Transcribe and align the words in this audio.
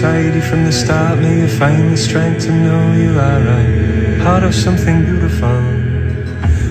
inside 0.00 0.34
you 0.34 0.40
from 0.40 0.64
the 0.64 0.72
start. 0.72 1.18
May 1.18 1.40
you 1.40 1.46
find 1.46 1.92
the 1.92 1.96
strength 1.96 2.44
to 2.46 2.52
know 2.52 2.94
you 2.94 3.18
are 3.20 3.44
a 3.46 4.24
part 4.24 4.42
of 4.42 4.54
something 4.54 5.04
beautiful. 5.04 5.60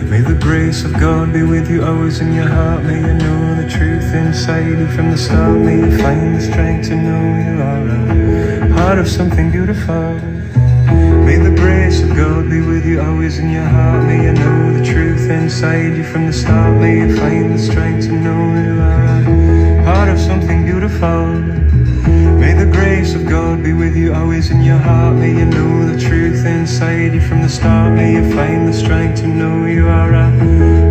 May 0.09 0.21
the 0.21 0.35
grace 0.41 0.83
of 0.83 0.93
God 0.93 1.31
be 1.31 1.43
with 1.43 1.69
you 1.69 1.85
always 1.85 2.21
in 2.21 2.33
your 2.33 2.47
heart. 2.47 2.83
May 2.85 2.97
you 2.97 3.13
know 3.13 3.53
the 3.53 3.69
truth 3.69 4.15
inside 4.15 4.79
you 4.79 4.87
from 4.87 5.11
the 5.11 5.17
start. 5.17 5.59
May 5.59 5.77
you 5.77 5.95
find 5.99 6.37
the 6.37 6.41
strength 6.41 6.87
to 6.87 6.95
know 6.95 7.21
you 7.45 7.55
are 7.69 8.65
a 8.65 8.73
part 8.73 8.97
of 8.97 9.07
something 9.07 9.51
beautiful. 9.51 10.15
May 11.27 11.37
the 11.37 11.53
grace 11.55 12.01
of 12.01 12.09
God 12.15 12.49
be 12.49 12.61
with 12.61 12.83
you 12.83 12.99
always 12.99 13.37
in 13.37 13.51
your 13.51 13.69
heart. 13.75 14.07
May 14.07 14.23
you 14.23 14.33
know 14.33 14.73
the 14.73 14.83
truth 14.83 15.29
inside 15.29 15.95
you 15.95 16.03
from 16.03 16.25
the 16.25 16.33
start. 16.33 16.81
May 16.81 17.01
you 17.01 17.15
find 17.15 17.53
the 17.53 17.59
strength 17.59 18.07
to 18.07 18.11
know 18.11 18.41
you 18.65 18.81
are 18.81 19.81
a 19.81 19.83
part 19.85 20.09
of 20.09 20.17
something 20.19 20.65
beautiful. 20.65 21.78
Be 23.69 23.73
with 23.73 23.95
you 23.95 24.13
always 24.13 24.49
in 24.49 24.61
your 24.61 24.77
heart. 24.77 25.15
May 25.15 25.33
you 25.39 25.45
know 25.45 25.85
the 25.91 25.99
truth 25.99 26.43
inside 26.45 27.13
you 27.13 27.21
from 27.21 27.41
the 27.41 27.49
start. 27.49 27.93
May 27.93 28.13
you 28.13 28.23
find 28.35 28.67
the 28.67 28.73
strength 28.73 29.21
to 29.21 29.27
know 29.27 29.65
you 29.65 29.87
are 29.87 30.13
a 30.25 30.27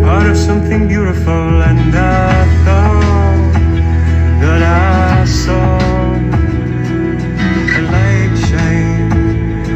part 0.05 0.27
of 0.29 0.37
something 0.37 0.87
beautiful. 0.87 1.43
And 1.69 1.93
I 1.93 2.45
thought 2.65 3.53
that 4.43 4.61
I 4.63 5.25
saw 5.25 5.77
a 7.79 7.81
light 7.95 8.35
shine. 8.47 9.11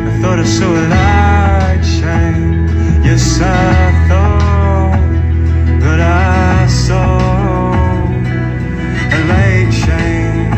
I 0.07 0.21
thought 0.21 0.39
I 0.39 0.47
saw 0.57 0.71
a 0.83 0.85
light 0.97 1.83
shine. 1.97 2.51
Yes, 3.07 3.41
I 3.41 4.07
thought 4.07 4.99
that 5.83 5.99
I 5.99 6.67
saw 6.67 7.17
a 9.17 9.19
light 9.31 9.71
shine. 9.83 10.53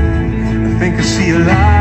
I 0.67 0.80
think 0.80 1.00
I 1.00 1.02
see 1.02 1.30
a 1.31 1.39
light. 1.39 1.75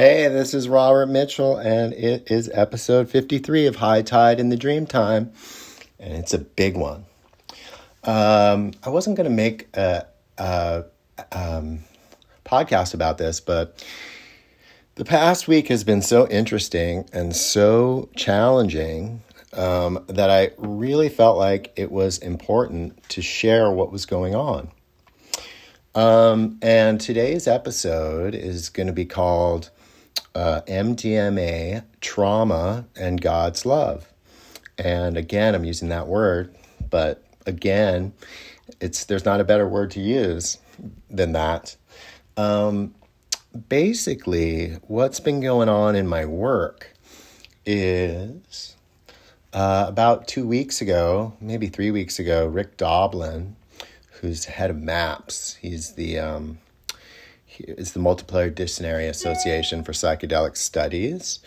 Hey, 0.00 0.28
this 0.28 0.54
is 0.54 0.68
Robert 0.68 1.06
Mitchell, 1.06 1.56
and 1.56 1.92
it 1.92 2.30
is 2.30 2.48
episode 2.54 3.10
53 3.10 3.66
of 3.66 3.74
High 3.74 4.02
Tide 4.02 4.38
in 4.38 4.48
the 4.48 4.56
Dream 4.56 4.86
Time, 4.86 5.32
and 5.98 6.14
it's 6.14 6.32
a 6.32 6.38
big 6.38 6.76
one. 6.76 7.04
Um, 8.04 8.74
I 8.84 8.90
wasn't 8.90 9.16
going 9.16 9.28
to 9.28 9.34
make 9.34 9.66
a, 9.76 10.06
a 10.38 10.84
um, 11.32 11.80
podcast 12.46 12.94
about 12.94 13.18
this, 13.18 13.40
but 13.40 13.84
the 14.94 15.04
past 15.04 15.48
week 15.48 15.66
has 15.66 15.82
been 15.82 16.00
so 16.00 16.28
interesting 16.28 17.04
and 17.12 17.34
so 17.34 18.08
challenging 18.14 19.20
um, 19.54 20.04
that 20.06 20.30
I 20.30 20.52
really 20.58 21.08
felt 21.08 21.38
like 21.38 21.72
it 21.74 21.90
was 21.90 22.18
important 22.18 23.02
to 23.08 23.20
share 23.20 23.68
what 23.72 23.90
was 23.90 24.06
going 24.06 24.36
on. 24.36 24.68
Um, 25.96 26.60
and 26.62 27.00
today's 27.00 27.48
episode 27.48 28.36
is 28.36 28.68
going 28.68 28.86
to 28.86 28.92
be 28.92 29.04
called 29.04 29.70
uh, 30.34 30.62
MDMA 30.66 31.84
Trauma 32.00 32.86
and 32.96 33.20
God's 33.20 33.66
Love. 33.66 34.12
And 34.78 35.16
again, 35.16 35.54
I'm 35.54 35.64
using 35.64 35.88
that 35.88 36.06
word, 36.06 36.54
but 36.90 37.24
again, 37.46 38.12
it's 38.80 39.04
there's 39.04 39.24
not 39.24 39.40
a 39.40 39.44
better 39.44 39.68
word 39.68 39.90
to 39.92 40.00
use 40.00 40.58
than 41.10 41.32
that. 41.32 41.76
Um, 42.36 42.94
basically, 43.68 44.74
what's 44.86 45.20
been 45.20 45.40
going 45.40 45.68
on 45.68 45.96
in 45.96 46.06
my 46.06 46.24
work 46.24 46.94
is 47.66 48.76
uh, 49.52 49.86
about 49.88 50.28
two 50.28 50.46
weeks 50.46 50.80
ago, 50.80 51.34
maybe 51.40 51.66
three 51.66 51.90
weeks 51.90 52.18
ago, 52.18 52.46
Rick 52.46 52.76
Doblin, 52.76 53.56
who's 54.20 54.44
head 54.44 54.70
of 54.70 54.76
MAPS, 54.76 55.56
he's 55.56 55.92
the 55.94 56.18
um, 56.18 56.58
is 57.60 57.92
the 57.92 58.00
Multidisciplinary 58.00 59.08
Association 59.08 59.82
for 59.82 59.92
Psychedelic 59.92 60.56
Studies, 60.56 61.40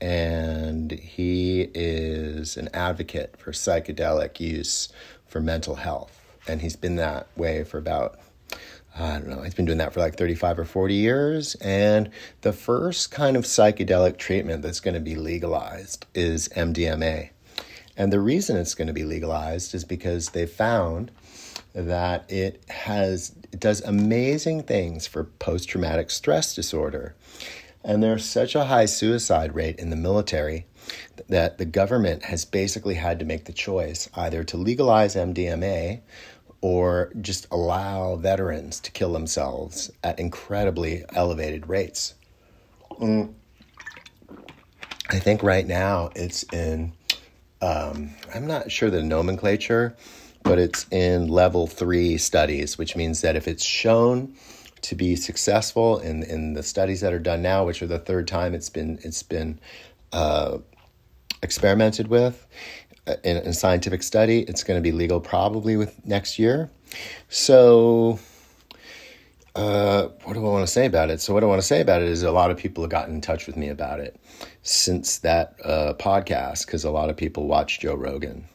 and 0.00 0.92
he 0.92 1.68
is 1.74 2.56
an 2.56 2.68
advocate 2.72 3.36
for 3.38 3.52
psychedelic 3.52 4.40
use 4.40 4.88
for 5.26 5.40
mental 5.40 5.76
health, 5.76 6.20
and 6.46 6.62
he's 6.62 6.76
been 6.76 6.96
that 6.96 7.26
way 7.36 7.64
for 7.64 7.78
about 7.78 8.18
I 8.98 9.12
don't 9.12 9.28
know, 9.28 9.42
he's 9.42 9.54
been 9.54 9.66
doing 9.66 9.78
that 9.78 9.92
for 9.92 10.00
like 10.00 10.16
35 10.16 10.58
or 10.58 10.64
40 10.64 10.94
years. 10.94 11.54
And 11.56 12.10
the 12.40 12.52
first 12.52 13.12
kind 13.12 13.36
of 13.36 13.44
psychedelic 13.44 14.18
treatment 14.18 14.62
that's 14.62 14.80
going 14.80 14.94
to 14.94 15.00
be 15.00 15.14
legalized 15.14 16.06
is 16.14 16.48
MDMA. 16.48 17.30
And 17.96 18.12
the 18.12 18.20
reason 18.20 18.56
it's 18.56 18.74
going 18.74 18.88
to 18.88 18.94
be 18.94 19.04
legalized 19.04 19.74
is 19.74 19.84
because 19.84 20.30
they 20.30 20.46
found 20.46 21.12
that 21.74 22.30
it 22.30 22.62
has 22.68 23.34
it 23.52 23.60
does 23.60 23.80
amazing 23.82 24.62
things 24.62 25.06
for 25.06 25.24
post 25.24 25.68
traumatic 25.68 26.10
stress 26.10 26.54
disorder. 26.54 27.14
And 27.84 28.02
there's 28.02 28.24
such 28.24 28.54
a 28.54 28.66
high 28.66 28.86
suicide 28.86 29.54
rate 29.54 29.78
in 29.78 29.90
the 29.90 29.96
military 29.96 30.66
that 31.28 31.58
the 31.58 31.64
government 31.64 32.24
has 32.24 32.44
basically 32.44 32.94
had 32.94 33.18
to 33.18 33.24
make 33.24 33.44
the 33.44 33.52
choice 33.52 34.08
either 34.14 34.44
to 34.44 34.56
legalize 34.56 35.14
MDMA 35.14 36.00
or 36.60 37.12
just 37.20 37.46
allow 37.50 38.16
veterans 38.16 38.80
to 38.80 38.90
kill 38.90 39.12
themselves 39.12 39.90
at 40.02 40.18
incredibly 40.18 41.04
elevated 41.14 41.68
rates. 41.68 42.14
Mm. 43.00 43.34
I 45.10 45.18
think 45.18 45.42
right 45.42 45.66
now 45.66 46.10
it's 46.16 46.42
in, 46.52 46.92
um, 47.62 48.10
I'm 48.34 48.46
not 48.46 48.70
sure 48.70 48.90
the 48.90 49.02
nomenclature, 49.02 49.96
but 50.48 50.58
it's 50.58 50.86
in 50.90 51.28
level 51.28 51.66
three 51.66 52.16
studies, 52.16 52.78
which 52.78 52.96
means 52.96 53.20
that 53.20 53.36
if 53.36 53.46
it's 53.46 53.64
shown 53.64 54.34
to 54.80 54.94
be 54.94 55.14
successful 55.14 55.98
in, 55.98 56.22
in 56.22 56.54
the 56.54 56.62
studies 56.62 57.02
that 57.02 57.12
are 57.12 57.18
done 57.18 57.42
now, 57.42 57.66
which 57.66 57.82
are 57.82 57.86
the 57.86 57.98
third 57.98 58.26
time 58.26 58.54
it's 58.54 58.70
been 58.70 58.98
it's 59.02 59.22
been 59.22 59.60
uh, 60.12 60.58
experimented 61.42 62.08
with 62.08 62.46
uh, 63.06 63.16
in 63.24 63.36
a 63.36 63.52
scientific 63.52 64.02
study, 64.02 64.40
it's 64.40 64.64
going 64.64 64.78
to 64.78 64.82
be 64.82 64.92
legal 64.92 65.20
probably 65.20 65.76
with 65.76 66.04
next 66.06 66.38
year. 66.38 66.70
So, 67.28 68.18
uh, 69.54 70.08
what 70.24 70.32
do 70.32 70.40
I 70.40 70.48
want 70.48 70.66
to 70.66 70.72
say 70.72 70.86
about 70.86 71.10
it? 71.10 71.20
So, 71.20 71.34
what 71.34 71.42
I 71.42 71.46
want 71.46 71.60
to 71.60 71.66
say 71.66 71.82
about 71.82 72.00
it 72.00 72.08
is 72.08 72.22
a 72.22 72.32
lot 72.32 72.50
of 72.50 72.56
people 72.56 72.82
have 72.84 72.90
gotten 72.90 73.16
in 73.16 73.20
touch 73.20 73.46
with 73.46 73.56
me 73.56 73.68
about 73.68 74.00
it 74.00 74.18
since 74.62 75.18
that 75.18 75.56
uh, 75.62 75.92
podcast 75.98 76.64
because 76.64 76.84
a 76.84 76.90
lot 76.90 77.10
of 77.10 77.18
people 77.18 77.46
watch 77.46 77.80
Joe 77.80 77.94
Rogan. 77.94 78.48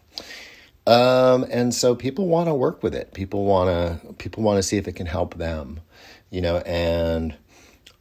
Um, 0.86 1.46
and 1.50 1.74
so 1.74 1.96
people 1.96 2.28
want 2.28 2.50
to 2.50 2.54
work 2.54 2.84
with 2.84 2.94
it. 2.94 3.14
People 3.14 3.46
want 3.46 3.70
to 3.70 4.14
people 4.16 4.44
want 4.44 4.58
to 4.58 4.64
see 4.64 4.78
if 4.78 4.88
it 4.88 4.94
can 4.94 5.06
help 5.06 5.36
them, 5.36 5.80
you 6.30 6.42
know. 6.42 6.58
And 6.58 7.36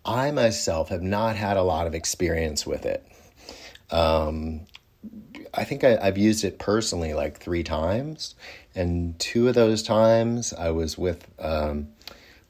I 0.05 0.31
myself 0.33 0.89
have 0.89 1.03
not 1.03 1.37
had 1.37 1.57
a 1.57 1.63
lot 1.63 1.87
of 1.87 1.95
experience 1.95 2.67
with 2.67 2.85
it. 2.85 3.07
Um, 3.91 4.63
I 5.55 5.65
think 5.65 5.85
I, 5.85 5.99
I've 5.99 6.19
used 6.19 6.45
it 6.45 6.59
personally 6.59 7.15
like 7.15 7.39
three 7.39 7.63
times, 7.63 8.35
and 8.75 9.19
two 9.19 9.49
of 9.49 9.55
those 9.55 9.83
times 9.83 10.53
I 10.53 10.71
was 10.71 10.99
with 10.99 11.29
um, 11.39 11.89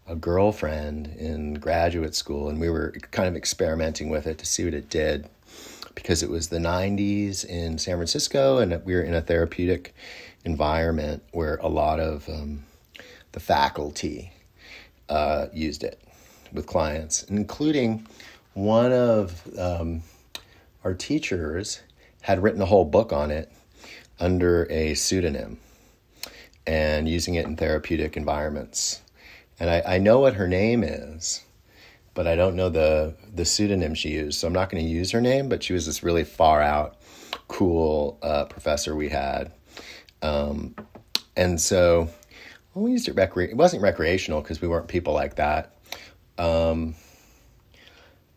a 0.06 0.16
girlfriend 0.16 1.08
in 1.18 1.54
graduate 1.54 2.14
school, 2.14 2.48
and 2.48 2.58
we 2.58 2.70
were 2.70 2.92
kind 3.10 3.28
of 3.28 3.36
experimenting 3.36 4.08
with 4.08 4.26
it 4.26 4.38
to 4.38 4.46
see 4.46 4.64
what 4.64 4.74
it 4.74 4.88
did 4.88 5.28
because 5.94 6.22
it 6.22 6.30
was 6.30 6.48
the 6.48 6.58
90s 6.58 7.44
in 7.44 7.78
San 7.78 7.96
Francisco, 7.96 8.58
and 8.58 8.84
we 8.84 8.94
were 8.94 9.02
in 9.02 9.14
a 9.14 9.20
therapeutic 9.20 9.94
environment 10.44 11.22
where 11.32 11.56
a 11.56 11.68
lot 11.68 12.00
of 12.00 12.28
um, 12.28 12.64
the 13.32 13.40
faculty 13.40 14.32
uh, 15.08 15.46
used 15.52 15.84
it 15.84 16.00
with 16.52 16.66
clients, 16.66 17.22
including 17.24 18.06
one 18.54 18.92
of 18.92 19.48
um, 19.58 20.02
our 20.84 20.94
teachers 20.94 21.80
had 22.20 22.42
written 22.42 22.62
a 22.62 22.66
whole 22.66 22.84
book 22.84 23.12
on 23.12 23.30
it 23.30 23.50
under 24.20 24.70
a 24.70 24.94
pseudonym 24.94 25.58
and 26.66 27.08
using 27.08 27.34
it 27.34 27.46
in 27.46 27.56
therapeutic 27.56 28.16
environments. 28.16 29.00
And 29.58 29.68
I, 29.68 29.82
I 29.86 29.98
know 29.98 30.20
what 30.20 30.34
her 30.34 30.46
name 30.48 30.84
is, 30.84 31.42
but 32.14 32.26
I 32.26 32.36
don't 32.36 32.56
know 32.56 32.68
the 32.68 33.14
the 33.32 33.44
pseudonym 33.44 33.94
she 33.94 34.10
used. 34.10 34.40
So 34.40 34.46
I'm 34.46 34.52
not 34.52 34.70
going 34.70 34.84
to 34.84 34.90
use 34.90 35.10
her 35.12 35.20
name, 35.20 35.48
but 35.48 35.62
she 35.62 35.72
was 35.72 35.86
this 35.86 36.02
really 36.02 36.24
far 36.24 36.60
out, 36.60 36.96
cool 37.48 38.18
uh, 38.22 38.44
professor 38.46 38.94
we 38.94 39.08
had. 39.08 39.52
Um, 40.22 40.74
and 41.36 41.60
so 41.60 42.08
well, 42.74 42.84
we 42.84 42.92
used 42.92 43.08
it 43.08 43.16
recre- 43.16 43.50
It 43.50 43.56
wasn't 43.56 43.82
recreational 43.82 44.40
because 44.40 44.60
we 44.60 44.68
weren't 44.68 44.88
people 44.88 45.12
like 45.12 45.36
that. 45.36 45.74
Um, 46.38 46.94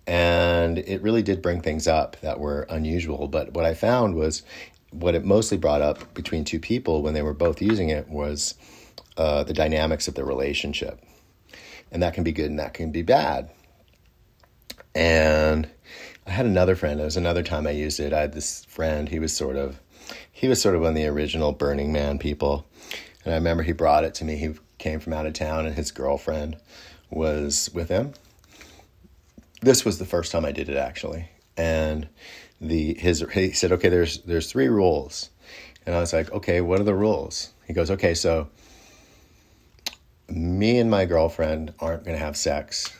and 0.07 0.77
it 0.77 1.01
really 1.01 1.23
did 1.23 1.41
bring 1.41 1.61
things 1.61 1.87
up 1.87 2.19
that 2.21 2.39
were 2.39 2.67
unusual. 2.69 3.27
But 3.27 3.53
what 3.53 3.65
I 3.65 3.73
found 3.73 4.15
was 4.15 4.43
what 4.91 5.15
it 5.15 5.25
mostly 5.25 5.57
brought 5.57 5.81
up 5.81 6.13
between 6.13 6.43
two 6.43 6.59
people 6.59 7.01
when 7.01 7.13
they 7.13 7.21
were 7.21 7.33
both 7.33 7.61
using 7.61 7.89
it 7.89 8.07
was 8.07 8.55
uh, 9.17 9.43
the 9.43 9.53
dynamics 9.53 10.07
of 10.07 10.15
the 10.15 10.23
relationship. 10.23 11.03
And 11.91 12.03
that 12.03 12.13
can 12.13 12.23
be 12.23 12.31
good 12.31 12.49
and 12.49 12.59
that 12.59 12.73
can 12.73 12.91
be 12.91 13.01
bad. 13.01 13.49
And 14.95 15.69
I 16.25 16.31
had 16.31 16.45
another 16.45 16.75
friend. 16.75 16.99
It 16.99 17.03
was 17.03 17.17
another 17.17 17.43
time 17.43 17.67
I 17.67 17.71
used 17.71 17.99
it. 17.99 18.13
I 18.13 18.21
had 18.21 18.33
this 18.33 18.65
friend. 18.65 19.09
He 19.09 19.19
was 19.19 19.35
sort 19.35 19.57
of, 19.57 19.79
he 20.31 20.47
was 20.47 20.61
sort 20.61 20.75
of 20.75 20.81
one 20.81 20.89
of 20.89 20.95
the 20.95 21.05
original 21.05 21.51
Burning 21.51 21.91
Man 21.91 22.17
people. 22.17 22.65
And 23.25 23.33
I 23.33 23.37
remember 23.37 23.63
he 23.63 23.73
brought 23.73 24.05
it 24.05 24.13
to 24.15 24.25
me. 24.25 24.37
He 24.37 24.53
came 24.77 24.99
from 24.99 25.13
out 25.13 25.25
of 25.25 25.33
town, 25.33 25.65
and 25.65 25.75
his 25.75 25.91
girlfriend 25.91 26.57
was 27.09 27.69
with 27.73 27.89
him. 27.89 28.13
This 29.61 29.83
was 29.83 29.97
the 29.97 30.05
first 30.05 30.31
time 30.31 30.45
I 30.45 30.51
did 30.51 30.69
it 30.69 30.77
actually, 30.77 31.29
and 31.57 32.07
the 32.61 32.93
his 32.95 33.25
he 33.33 33.51
said, 33.51 33.71
"Okay, 33.71 33.89
there's 33.89 34.19
there's 34.19 34.51
three 34.51 34.67
rules," 34.67 35.29
and 35.85 35.95
I 35.95 35.99
was 35.99 36.13
like, 36.13 36.31
"Okay, 36.31 36.61
what 36.61 36.79
are 36.79 36.83
the 36.83 36.93
rules?" 36.93 37.51
He 37.65 37.73
goes, 37.73 37.89
"Okay, 37.89 38.13
so 38.13 38.49
me 40.29 40.77
and 40.77 40.91
my 40.91 41.05
girlfriend 41.05 41.73
aren't 41.79 42.03
going 42.03 42.17
to 42.17 42.23
have 42.23 42.37
sex." 42.37 42.91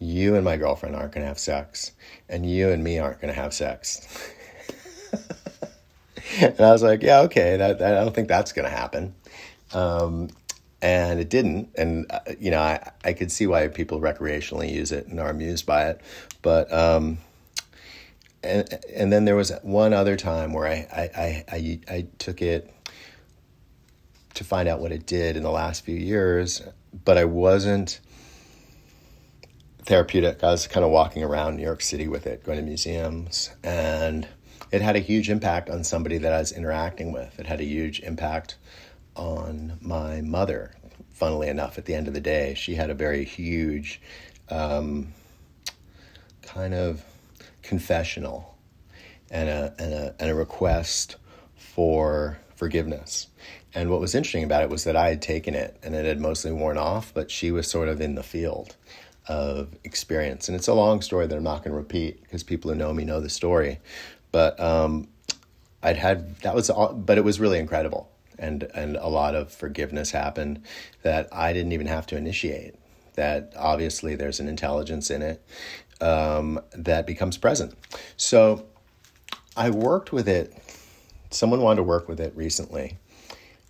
You 0.00 0.34
and 0.34 0.44
my 0.44 0.56
girlfriend 0.56 0.96
aren't 0.96 1.12
going 1.12 1.22
to 1.22 1.28
have 1.28 1.38
sex, 1.38 1.92
and 2.28 2.50
you 2.50 2.70
and 2.70 2.82
me 2.82 2.98
aren't 2.98 3.20
going 3.20 3.32
to 3.32 3.38
have 3.40 3.52
sex. 3.52 4.32
and 6.40 6.58
I 6.58 6.72
was 6.72 6.82
like, 6.82 7.02
yeah, 7.02 7.20
okay, 7.20 7.58
that, 7.58 7.78
that 7.78 7.96
I 7.96 8.02
don't 8.02 8.14
think 8.14 8.26
that's 8.26 8.52
going 8.52 8.64
to 8.64 8.74
happen. 8.74 9.14
Um, 9.74 10.30
and 10.82 11.20
it 11.20 11.28
didn't. 11.28 11.68
And, 11.76 12.06
uh, 12.10 12.20
you 12.38 12.50
know, 12.50 12.60
I, 12.60 12.90
I 13.04 13.12
could 13.12 13.30
see 13.30 13.46
why 13.46 13.68
people 13.68 14.00
recreationally 14.00 14.72
use 14.72 14.90
it 14.90 15.06
and 15.06 15.20
are 15.20 15.28
amused 15.28 15.66
by 15.66 15.88
it. 15.90 16.00
But, 16.42 16.72
um, 16.72 17.18
and, 18.42 18.78
and 18.94 19.12
then 19.12 19.26
there 19.26 19.36
was 19.36 19.52
one 19.62 19.92
other 19.92 20.16
time 20.16 20.54
where 20.54 20.66
I, 20.66 20.86
I, 20.90 21.02
I, 21.02 21.44
I, 21.52 21.80
I 21.94 22.06
took 22.18 22.40
it 22.40 22.72
to 24.32 24.44
find 24.44 24.66
out 24.68 24.80
what 24.80 24.92
it 24.92 25.04
did 25.04 25.36
in 25.36 25.42
the 25.42 25.50
last 25.50 25.84
few 25.84 25.96
years, 25.96 26.62
but 27.04 27.18
I 27.18 27.26
wasn't 27.26 28.00
therapeutic. 29.90 30.44
I 30.44 30.52
was 30.52 30.68
kind 30.68 30.84
of 30.84 30.92
walking 30.92 31.24
around 31.24 31.56
New 31.56 31.64
York 31.64 31.80
City 31.80 32.06
with 32.06 32.24
it, 32.24 32.44
going 32.44 32.58
to 32.58 32.64
museums, 32.64 33.50
and 33.64 34.28
it 34.70 34.82
had 34.82 34.94
a 34.94 35.00
huge 35.00 35.28
impact 35.28 35.68
on 35.68 35.82
somebody 35.82 36.16
that 36.18 36.32
I 36.32 36.38
was 36.38 36.52
interacting 36.52 37.10
with. 37.10 37.40
It 37.40 37.46
had 37.48 37.60
a 37.60 37.64
huge 37.64 37.98
impact 37.98 38.56
on 39.16 39.78
my 39.80 40.20
mother. 40.20 40.76
Funnily 41.10 41.48
enough, 41.48 41.76
at 41.76 41.86
the 41.86 41.96
end 41.96 42.06
of 42.06 42.14
the 42.14 42.20
day, 42.20 42.54
she 42.54 42.76
had 42.76 42.88
a 42.88 42.94
very 42.94 43.24
huge 43.24 44.00
um, 44.48 45.12
kind 46.42 46.72
of 46.72 47.04
confessional 47.64 48.56
and 49.28 49.48
a, 49.48 49.74
and 49.76 49.92
a, 49.92 50.14
and 50.20 50.30
a 50.30 50.36
request 50.36 51.16
for 51.56 52.38
forgiveness. 52.54 53.26
And 53.74 53.90
what 53.90 53.98
was 53.98 54.14
interesting 54.14 54.44
about 54.44 54.62
it 54.62 54.70
was 54.70 54.84
that 54.84 54.94
I 54.94 55.08
had 55.08 55.20
taken 55.20 55.56
it 55.56 55.76
and 55.82 55.96
it 55.96 56.04
had 56.04 56.20
mostly 56.20 56.52
worn 56.52 56.78
off, 56.78 57.12
but 57.12 57.28
she 57.28 57.50
was 57.50 57.68
sort 57.68 57.88
of 57.88 58.00
in 58.00 58.14
the 58.14 58.22
field 58.22 58.76
of 59.30 59.68
experience. 59.84 60.48
And 60.48 60.56
it's 60.56 60.68
a 60.68 60.74
long 60.74 61.00
story 61.00 61.26
that 61.26 61.36
I'm 61.36 61.44
not 61.44 61.58
going 61.58 61.70
to 61.72 61.78
repeat 61.78 62.20
because 62.22 62.42
people 62.42 62.70
who 62.70 62.76
know 62.76 62.92
me 62.92 63.04
know 63.04 63.20
the 63.20 63.30
story. 63.30 63.78
But 64.32 64.58
um, 64.60 65.08
I'd 65.82 65.96
had 65.96 66.36
that 66.40 66.54
was, 66.54 66.68
all, 66.68 66.92
but 66.92 67.16
it 67.16 67.24
was 67.24 67.40
really 67.40 67.58
incredible 67.58 68.10
and 68.40 68.64
and 68.74 68.96
a 68.96 69.06
lot 69.06 69.36
of 69.36 69.52
forgiveness 69.52 70.10
happened 70.10 70.62
that 71.02 71.28
I 71.30 71.52
didn't 71.52 71.72
even 71.72 71.86
have 71.86 72.06
to 72.06 72.16
initiate. 72.16 72.74
That 73.14 73.52
obviously 73.56 74.16
there's 74.16 74.40
an 74.40 74.48
intelligence 74.48 75.10
in 75.10 75.22
it 75.22 75.44
um, 76.00 76.60
that 76.72 77.06
becomes 77.06 77.36
present. 77.36 77.74
So 78.16 78.66
I 79.56 79.70
worked 79.70 80.12
with 80.12 80.28
it. 80.28 80.56
Someone 81.30 81.60
wanted 81.60 81.76
to 81.76 81.82
work 81.84 82.08
with 82.08 82.18
it 82.18 82.34
recently, 82.34 82.96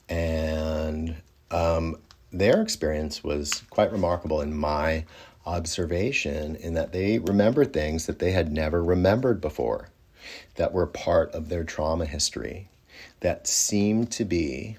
and 0.08 1.16
um, 1.50 1.96
their 2.32 2.62
experience 2.62 3.24
was 3.24 3.62
quite 3.70 3.92
remarkable 3.92 4.40
in 4.40 4.56
my 4.56 5.04
observation 5.46 6.56
in 6.56 6.74
that 6.74 6.92
they 6.92 7.18
remembered 7.18 7.72
things 7.72 8.06
that 8.06 8.18
they 8.18 8.32
had 8.32 8.52
never 8.52 8.82
remembered 8.82 9.40
before 9.40 9.88
that 10.56 10.72
were 10.72 10.86
part 10.86 11.32
of 11.32 11.48
their 11.48 11.64
trauma 11.64 12.04
history 12.04 12.68
that 13.20 13.46
seemed 13.46 14.10
to 14.12 14.24
be 14.24 14.76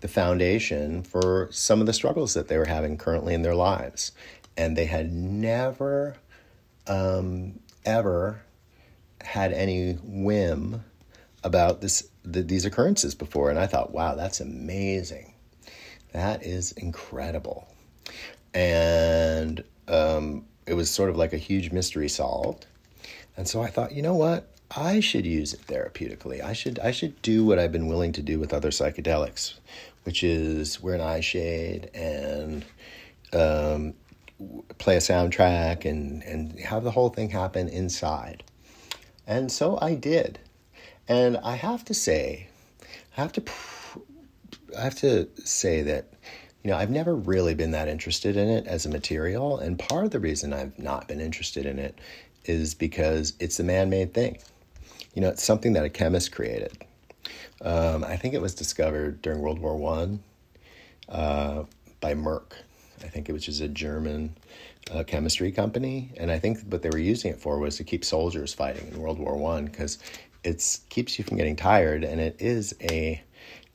the 0.00 0.08
foundation 0.08 1.02
for 1.02 1.48
some 1.50 1.80
of 1.80 1.86
the 1.86 1.92
struggles 1.92 2.34
that 2.34 2.48
they 2.48 2.58
were 2.58 2.66
having 2.66 2.98
currently 2.98 3.34
in 3.34 3.42
their 3.42 3.54
lives. 3.54 4.12
And 4.56 4.76
they 4.76 4.86
had 4.86 5.12
never, 5.12 6.16
um, 6.86 7.60
ever 7.84 8.42
had 9.20 9.52
any 9.52 9.94
whim 10.02 10.84
about 11.42 11.80
this 11.80 12.08
the, 12.24 12.42
these 12.42 12.64
occurrences 12.64 13.14
before. 13.14 13.50
And 13.50 13.58
I 13.58 13.66
thought, 13.66 13.92
wow, 13.92 14.14
that's 14.14 14.40
amazing. 14.40 15.32
That 16.12 16.42
is 16.42 16.72
incredible. 16.72 17.68
And 18.54 19.62
um, 19.88 20.44
it 20.66 20.74
was 20.74 20.90
sort 20.90 21.10
of 21.10 21.16
like 21.16 21.32
a 21.32 21.38
huge 21.38 21.72
mystery 21.72 22.08
solved. 22.08 22.66
And 23.36 23.46
so 23.46 23.62
I 23.62 23.68
thought, 23.68 23.92
you 23.92 24.02
know 24.02 24.14
what? 24.14 24.48
I 24.74 25.00
should 25.00 25.26
use 25.26 25.54
it 25.54 25.66
therapeutically. 25.66 26.42
I 26.42 26.52
should 26.52 26.78
I 26.80 26.90
should 26.90 27.20
do 27.22 27.44
what 27.44 27.58
I've 27.58 27.70
been 27.70 27.86
willing 27.86 28.12
to 28.12 28.22
do 28.22 28.40
with 28.40 28.52
other 28.52 28.70
psychedelics, 28.70 29.54
which 30.04 30.24
is 30.24 30.82
wear 30.82 30.94
an 30.94 31.00
eye 31.00 31.20
shade 31.20 31.90
and 31.94 32.64
um, 33.32 33.94
play 34.78 34.96
a 34.96 35.00
soundtrack 35.00 35.84
and 35.84 36.22
and 36.24 36.58
have 36.58 36.82
the 36.82 36.90
whole 36.90 37.10
thing 37.10 37.30
happen 37.30 37.68
inside. 37.68 38.42
And 39.26 39.52
so 39.52 39.78
I 39.80 39.94
did, 39.94 40.40
and 41.08 41.36
I 41.38 41.56
have 41.56 41.84
to 41.86 41.94
say, 41.94 42.48
I 43.16 43.20
have 43.20 43.32
to 43.34 43.42
I 44.76 44.82
have 44.82 44.96
to 44.96 45.28
say 45.44 45.82
that 45.82 46.06
you 46.66 46.72
know, 46.72 46.78
I've 46.78 46.90
never 46.90 47.14
really 47.14 47.54
been 47.54 47.70
that 47.70 47.86
interested 47.86 48.36
in 48.36 48.48
it 48.48 48.66
as 48.66 48.86
a 48.86 48.88
material. 48.88 49.60
And 49.60 49.78
part 49.78 50.04
of 50.04 50.10
the 50.10 50.18
reason 50.18 50.52
I've 50.52 50.76
not 50.80 51.06
been 51.06 51.20
interested 51.20 51.64
in 51.64 51.78
it 51.78 51.96
is 52.44 52.74
because 52.74 53.34
it's 53.38 53.60
a 53.60 53.62
man 53.62 53.88
made 53.88 54.12
thing. 54.12 54.38
You 55.14 55.22
know, 55.22 55.28
it's 55.28 55.44
something 55.44 55.74
that 55.74 55.84
a 55.84 55.88
chemist 55.88 56.32
created. 56.32 56.76
Um, 57.60 58.02
I 58.02 58.16
think 58.16 58.34
it 58.34 58.42
was 58.42 58.52
discovered 58.52 59.22
during 59.22 59.42
World 59.42 59.60
War 59.60 59.76
One 59.76 60.24
uh, 61.08 61.62
by 62.00 62.14
Merck. 62.14 62.54
I 63.00 63.06
think 63.06 63.28
it 63.28 63.32
was 63.32 63.44
just 63.44 63.60
a 63.60 63.68
German 63.68 64.36
uh, 64.90 65.04
chemistry 65.04 65.52
company, 65.52 66.10
and 66.16 66.32
I 66.32 66.40
think 66.40 66.58
what 66.68 66.82
they 66.82 66.90
were 66.90 66.98
using 66.98 67.30
it 67.30 67.38
for 67.38 67.60
was 67.60 67.76
to 67.76 67.84
keep 67.84 68.04
soldiers 68.04 68.52
fighting 68.52 68.88
in 68.88 69.00
World 69.00 69.20
War 69.20 69.36
One 69.36 69.66
because 69.66 70.00
it 70.42 70.80
keeps 70.88 71.16
you 71.16 71.24
from 71.24 71.36
getting 71.36 71.54
tired, 71.54 72.02
and 72.02 72.20
it 72.20 72.34
is 72.40 72.74
a 72.80 73.22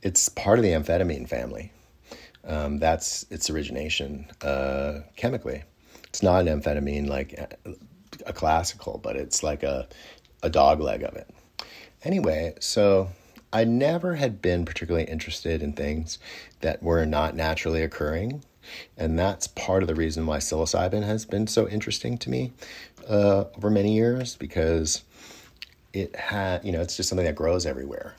it's 0.02 0.28
part 0.28 0.58
of 0.58 0.62
the 0.62 0.72
amphetamine 0.72 1.26
family. 1.26 1.72
Um, 2.44 2.78
that's 2.78 3.24
its 3.30 3.50
origination 3.50 4.26
uh, 4.42 5.00
chemically. 5.16 5.62
It's 6.08 6.22
not 6.22 6.46
an 6.46 6.60
amphetamine 6.60 7.08
like 7.08 7.32
a, 8.26 8.32
classical, 8.32 8.98
but 9.02 9.16
it's 9.16 9.42
like 9.42 9.62
a 9.62 9.88
a 10.42 10.50
dog 10.50 10.80
leg 10.80 11.02
of 11.02 11.14
it. 11.14 11.28
Anyway, 12.04 12.54
so 12.60 13.08
I 13.52 13.64
never 13.64 14.14
had 14.14 14.42
been 14.42 14.64
particularly 14.64 15.06
interested 15.06 15.62
in 15.62 15.72
things 15.72 16.18
that 16.60 16.82
were 16.82 17.04
not 17.04 17.36
naturally 17.36 17.82
occurring. 17.82 18.42
And 18.96 19.18
that's 19.18 19.46
part 19.46 19.82
of 19.82 19.88
the 19.88 19.94
reason 19.94 20.26
why 20.26 20.38
psilocybin 20.38 21.04
has 21.04 21.26
been 21.26 21.46
so 21.46 21.68
interesting 21.68 22.16
to 22.18 22.30
me 22.30 22.52
uh, 23.08 23.44
over 23.56 23.70
many 23.70 23.94
years 23.94 24.36
because 24.36 25.02
it 25.92 26.14
had, 26.16 26.64
you 26.64 26.72
know, 26.72 26.80
it's 26.80 26.96
just 26.96 27.08
something 27.08 27.26
that 27.26 27.34
grows 27.34 27.66
everywhere. 27.66 28.14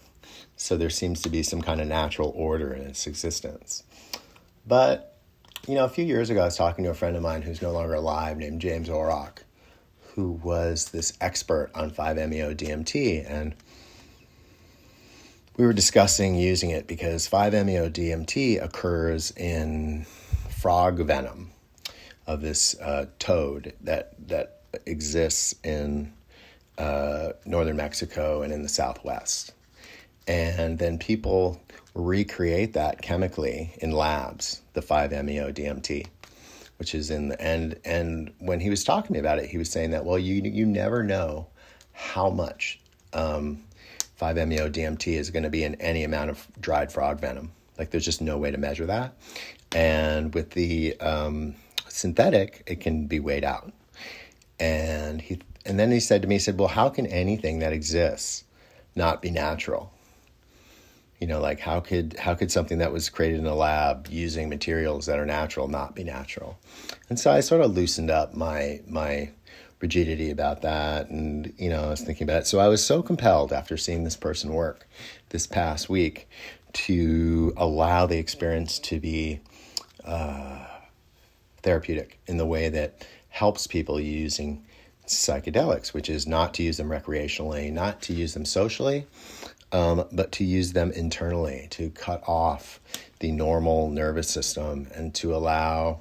So 0.55 0.77
there 0.77 0.89
seems 0.89 1.21
to 1.23 1.29
be 1.29 1.43
some 1.43 1.61
kind 1.61 1.81
of 1.81 1.87
natural 1.87 2.31
order 2.35 2.73
in 2.73 2.83
its 2.83 3.07
existence. 3.07 3.83
But, 4.65 5.17
you 5.67 5.75
know, 5.75 5.85
a 5.85 5.89
few 5.89 6.05
years 6.05 6.29
ago, 6.29 6.41
I 6.41 6.45
was 6.45 6.55
talking 6.55 6.83
to 6.85 6.89
a 6.89 6.95
friend 6.95 7.15
of 7.15 7.21
mine 7.21 7.41
who's 7.41 7.61
no 7.61 7.71
longer 7.71 7.93
alive 7.93 8.37
named 8.37 8.61
James 8.61 8.89
Oroc 8.89 9.39
who 10.15 10.31
was 10.43 10.89
this 10.89 11.13
expert 11.21 11.71
on 11.73 11.89
5-MeO 11.89 12.53
DMT 12.53 13.25
and 13.27 13.55
we 15.57 15.65
were 15.65 15.73
discussing 15.73 16.35
using 16.35 16.69
it 16.69 16.87
because 16.87 17.27
5-MeO 17.27 17.89
DMT 17.89 18.63
occurs 18.63 19.31
in 19.31 20.05
frog 20.49 20.99
venom 20.99 21.51
of 22.25 22.41
this 22.41 22.79
uh, 22.79 23.05
toad 23.19 23.73
that 23.81 24.13
that 24.27 24.61
exists 24.85 25.53
in 25.63 26.11
uh, 26.77 27.33
northern 27.45 27.77
Mexico 27.77 28.41
and 28.41 28.51
in 28.51 28.63
the 28.63 28.69
southwest. 28.69 29.53
And 30.27 30.79
then 30.79 30.97
people 30.97 31.61
recreate 31.93 32.73
that 32.73 33.01
chemically 33.01 33.73
in 33.77 33.91
labs, 33.91 34.61
the 34.73 34.81
5-MeO 34.81 35.51
DMT 35.51 36.07
which 36.83 36.93
is 36.93 37.09
in 37.09 37.29
the 37.29 37.41
end. 37.41 37.79
And 37.85 38.33
when 38.39 38.59
he 38.59 38.69
was 38.69 38.83
talking 38.83 39.07
to 39.07 39.13
me 39.13 39.19
about 39.19 39.39
it, 39.39 39.49
he 39.49 39.57
was 39.57 39.69
saying 39.69 39.91
that 39.91 40.03
well, 40.03 40.19
you 40.19 40.41
you 40.43 40.65
never 40.65 41.01
know 41.01 41.47
how 41.93 42.29
much 42.29 42.81
um, 43.13 43.63
5-MeO 44.19 44.69
DMT 44.69 45.13
is 45.13 45.29
going 45.29 45.43
to 45.43 45.49
be 45.49 45.63
in 45.63 45.75
any 45.75 46.03
amount 46.03 46.29
of 46.29 46.45
dried 46.59 46.91
frog 46.91 47.21
venom. 47.21 47.53
Like 47.77 47.91
there's 47.91 48.03
just 48.03 48.21
no 48.21 48.37
way 48.37 48.51
to 48.51 48.57
measure 48.57 48.85
that. 48.87 49.15
And 49.73 50.33
with 50.33 50.51
the 50.51 50.99
um, 50.99 51.55
synthetic, 51.87 52.63
it 52.67 52.81
can 52.81 53.07
be 53.07 53.21
weighed 53.21 53.45
out. 53.45 53.71
And 54.59 55.21
he 55.21 55.39
and 55.65 55.79
then 55.79 55.89
he 55.89 56.01
said 56.01 56.21
to 56.23 56.27
me, 56.27 56.35
he 56.35 56.39
said, 56.39 56.59
"Well, 56.59 56.67
how 56.67 56.89
can 56.89 57.07
anything 57.07 57.59
that 57.59 57.71
exists 57.71 58.43
not 58.93 59.21
be 59.21 59.31
natural?" 59.31 59.92
You 61.23 61.29
know 61.29 61.39
like 61.39 61.61
how 61.61 61.79
could 61.79 62.17
how 62.19 62.35
could 62.35 62.51
something 62.51 62.79
that 62.79 62.91
was 62.91 63.07
created 63.07 63.39
in 63.39 63.45
a 63.45 63.55
lab 63.55 64.09
using 64.09 64.49
materials 64.49 65.05
that 65.05 65.17
are 65.17 65.25
natural 65.25 65.69
not 65.69 65.95
be 65.95 66.03
natural? 66.03 66.59
And 67.07 67.17
so 67.17 67.31
i 67.31 67.39
sort 67.39 67.61
of 67.61 67.73
loosened 67.73 68.11
up 68.11 68.33
my 68.33 68.81
my 68.85 69.29
rigidity 69.79 70.31
about 70.31 70.63
that 70.63 71.09
and 71.09 71.53
you 71.57 71.69
know 71.69 71.85
i 71.85 71.89
was 71.91 72.01
thinking 72.01 72.25
about 72.25 72.41
it. 72.41 72.47
So 72.47 72.59
i 72.59 72.67
was 72.67 72.85
so 72.85 73.01
compelled 73.01 73.53
after 73.53 73.77
seeing 73.77 74.03
this 74.03 74.17
person 74.17 74.51
work 74.51 74.85
this 75.29 75.47
past 75.47 75.87
week 75.87 76.27
to 76.73 77.53
allow 77.55 78.05
the 78.05 78.17
experience 78.17 78.77
to 78.79 78.99
be 78.99 79.39
uh, 80.03 80.67
therapeutic 81.61 82.19
in 82.27 82.35
the 82.35 82.45
way 82.45 82.67
that 82.67 83.07
helps 83.29 83.65
people 83.65 83.97
using 83.97 84.61
psychedelics, 85.07 85.93
which 85.93 86.09
is 86.09 86.27
not 86.27 86.53
to 86.55 86.63
use 86.63 86.77
them 86.77 86.89
recreationally, 86.89 87.71
not 87.71 88.01
to 88.01 88.13
use 88.13 88.33
them 88.33 88.45
socially, 88.45 89.05
um, 89.73 90.07
but 90.11 90.31
to 90.33 90.43
use 90.43 90.71
them 90.71 90.91
internally, 90.91 91.67
to 91.71 91.89
cut 91.89 92.23
off 92.27 92.79
the 93.19 93.31
normal 93.31 93.89
nervous 93.89 94.29
system 94.29 94.87
and 94.93 95.13
to 95.15 95.35
allow 95.35 95.99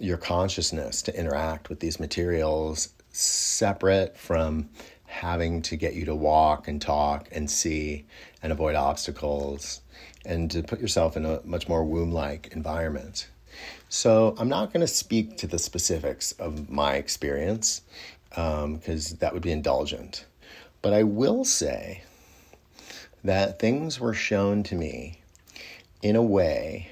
your 0.00 0.18
consciousness 0.18 1.02
to 1.02 1.18
interact 1.18 1.70
with 1.70 1.80
these 1.80 1.98
materials 1.98 2.90
separate 3.10 4.16
from 4.16 4.68
having 5.06 5.62
to 5.62 5.76
get 5.76 5.94
you 5.94 6.04
to 6.04 6.14
walk 6.14 6.68
and 6.68 6.82
talk 6.82 7.28
and 7.32 7.50
see 7.50 8.04
and 8.42 8.52
avoid 8.52 8.76
obstacles 8.76 9.80
and 10.26 10.50
to 10.50 10.62
put 10.62 10.78
yourself 10.78 11.16
in 11.16 11.24
a 11.24 11.40
much 11.44 11.68
more 11.68 11.84
womb 11.84 12.12
like 12.12 12.52
environment. 12.52 13.28
So, 13.88 14.36
I'm 14.38 14.50
not 14.50 14.72
going 14.72 14.82
to 14.82 14.86
speak 14.86 15.38
to 15.38 15.46
the 15.46 15.58
specifics 15.58 16.32
of 16.32 16.68
my 16.68 16.96
experience 16.96 17.80
because 18.28 19.12
um, 19.12 19.18
that 19.20 19.32
would 19.32 19.42
be 19.42 19.50
indulgent. 19.50 20.26
But 20.82 20.92
I 20.92 21.02
will 21.02 21.44
say 21.44 22.02
that 23.24 23.58
things 23.58 23.98
were 23.98 24.14
shown 24.14 24.62
to 24.64 24.74
me 24.74 25.20
in 26.02 26.16
a 26.16 26.22
way 26.22 26.88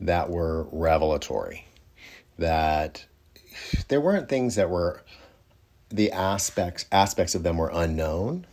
that 0.00 0.30
were 0.30 0.66
revelatory, 0.70 1.66
that 2.38 3.04
there 3.88 4.00
weren't 4.00 4.28
things 4.28 4.54
that 4.56 4.70
were 4.70 5.02
the 5.88 6.10
aspects 6.12 6.84
aspects 6.90 7.34
of 7.34 7.42
them 7.42 7.56
were 7.56 7.70
unknown, 7.72 8.46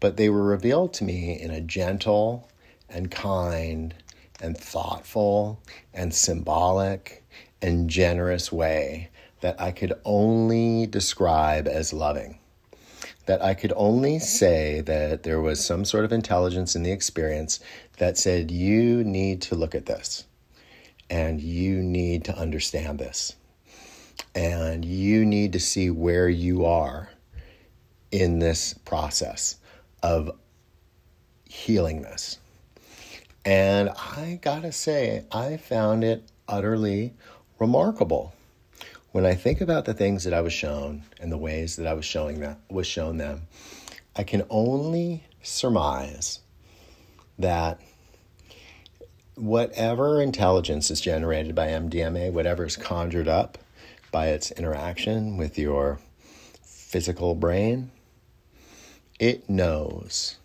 but 0.00 0.16
they 0.16 0.28
were 0.28 0.42
revealed 0.42 0.92
to 0.94 1.04
me 1.04 1.38
in 1.38 1.50
a 1.50 1.60
gentle 1.60 2.48
and 2.88 3.10
kind 3.10 3.94
and 4.40 4.56
thoughtful 4.56 5.60
and 5.92 6.14
symbolic 6.14 7.24
and 7.60 7.90
generous 7.90 8.50
way 8.50 9.10
that 9.40 9.60
I 9.60 9.70
could 9.70 9.92
only 10.04 10.86
describe 10.86 11.68
as 11.68 11.92
loving. 11.92 12.38
That 13.28 13.44
I 13.44 13.52
could 13.52 13.74
only 13.76 14.18
say 14.18 14.80
that 14.80 15.22
there 15.22 15.42
was 15.42 15.62
some 15.62 15.84
sort 15.84 16.06
of 16.06 16.12
intelligence 16.12 16.74
in 16.74 16.82
the 16.82 16.92
experience 16.92 17.60
that 17.98 18.16
said, 18.16 18.50
you 18.50 19.04
need 19.04 19.42
to 19.42 19.54
look 19.54 19.74
at 19.74 19.84
this 19.84 20.24
and 21.10 21.38
you 21.38 21.82
need 21.82 22.24
to 22.24 22.38
understand 22.38 22.98
this 22.98 23.36
and 24.34 24.82
you 24.82 25.26
need 25.26 25.52
to 25.52 25.60
see 25.60 25.90
where 25.90 26.30
you 26.30 26.64
are 26.64 27.10
in 28.10 28.38
this 28.38 28.72
process 28.72 29.56
of 30.02 30.30
healing 31.44 32.00
this. 32.00 32.38
And 33.44 33.90
I 33.90 34.38
gotta 34.40 34.72
say, 34.72 35.26
I 35.30 35.58
found 35.58 36.02
it 36.02 36.24
utterly 36.48 37.12
remarkable. 37.58 38.32
When 39.10 39.24
I 39.24 39.34
think 39.34 39.60
about 39.62 39.86
the 39.86 39.94
things 39.94 40.24
that 40.24 40.34
I 40.34 40.42
was 40.42 40.52
shown 40.52 41.02
and 41.18 41.32
the 41.32 41.38
ways 41.38 41.76
that 41.76 41.86
I 41.86 41.94
was 41.94 42.04
showing 42.04 42.40
that 42.40 42.58
was 42.70 42.86
shown 42.86 43.16
them, 43.16 43.42
I 44.14 44.22
can 44.22 44.44
only 44.50 45.24
surmise 45.42 46.40
that 47.38 47.80
whatever 49.34 50.20
intelligence 50.20 50.90
is 50.90 51.00
generated 51.00 51.54
by 51.54 51.68
MDMA, 51.68 52.32
whatever 52.32 52.66
is 52.66 52.76
conjured 52.76 53.28
up 53.28 53.56
by 54.10 54.28
its 54.28 54.50
interaction 54.50 55.38
with 55.38 55.58
your 55.58 56.00
physical 56.62 57.34
brain, 57.34 57.90
it 59.18 59.48
knows 59.48 60.36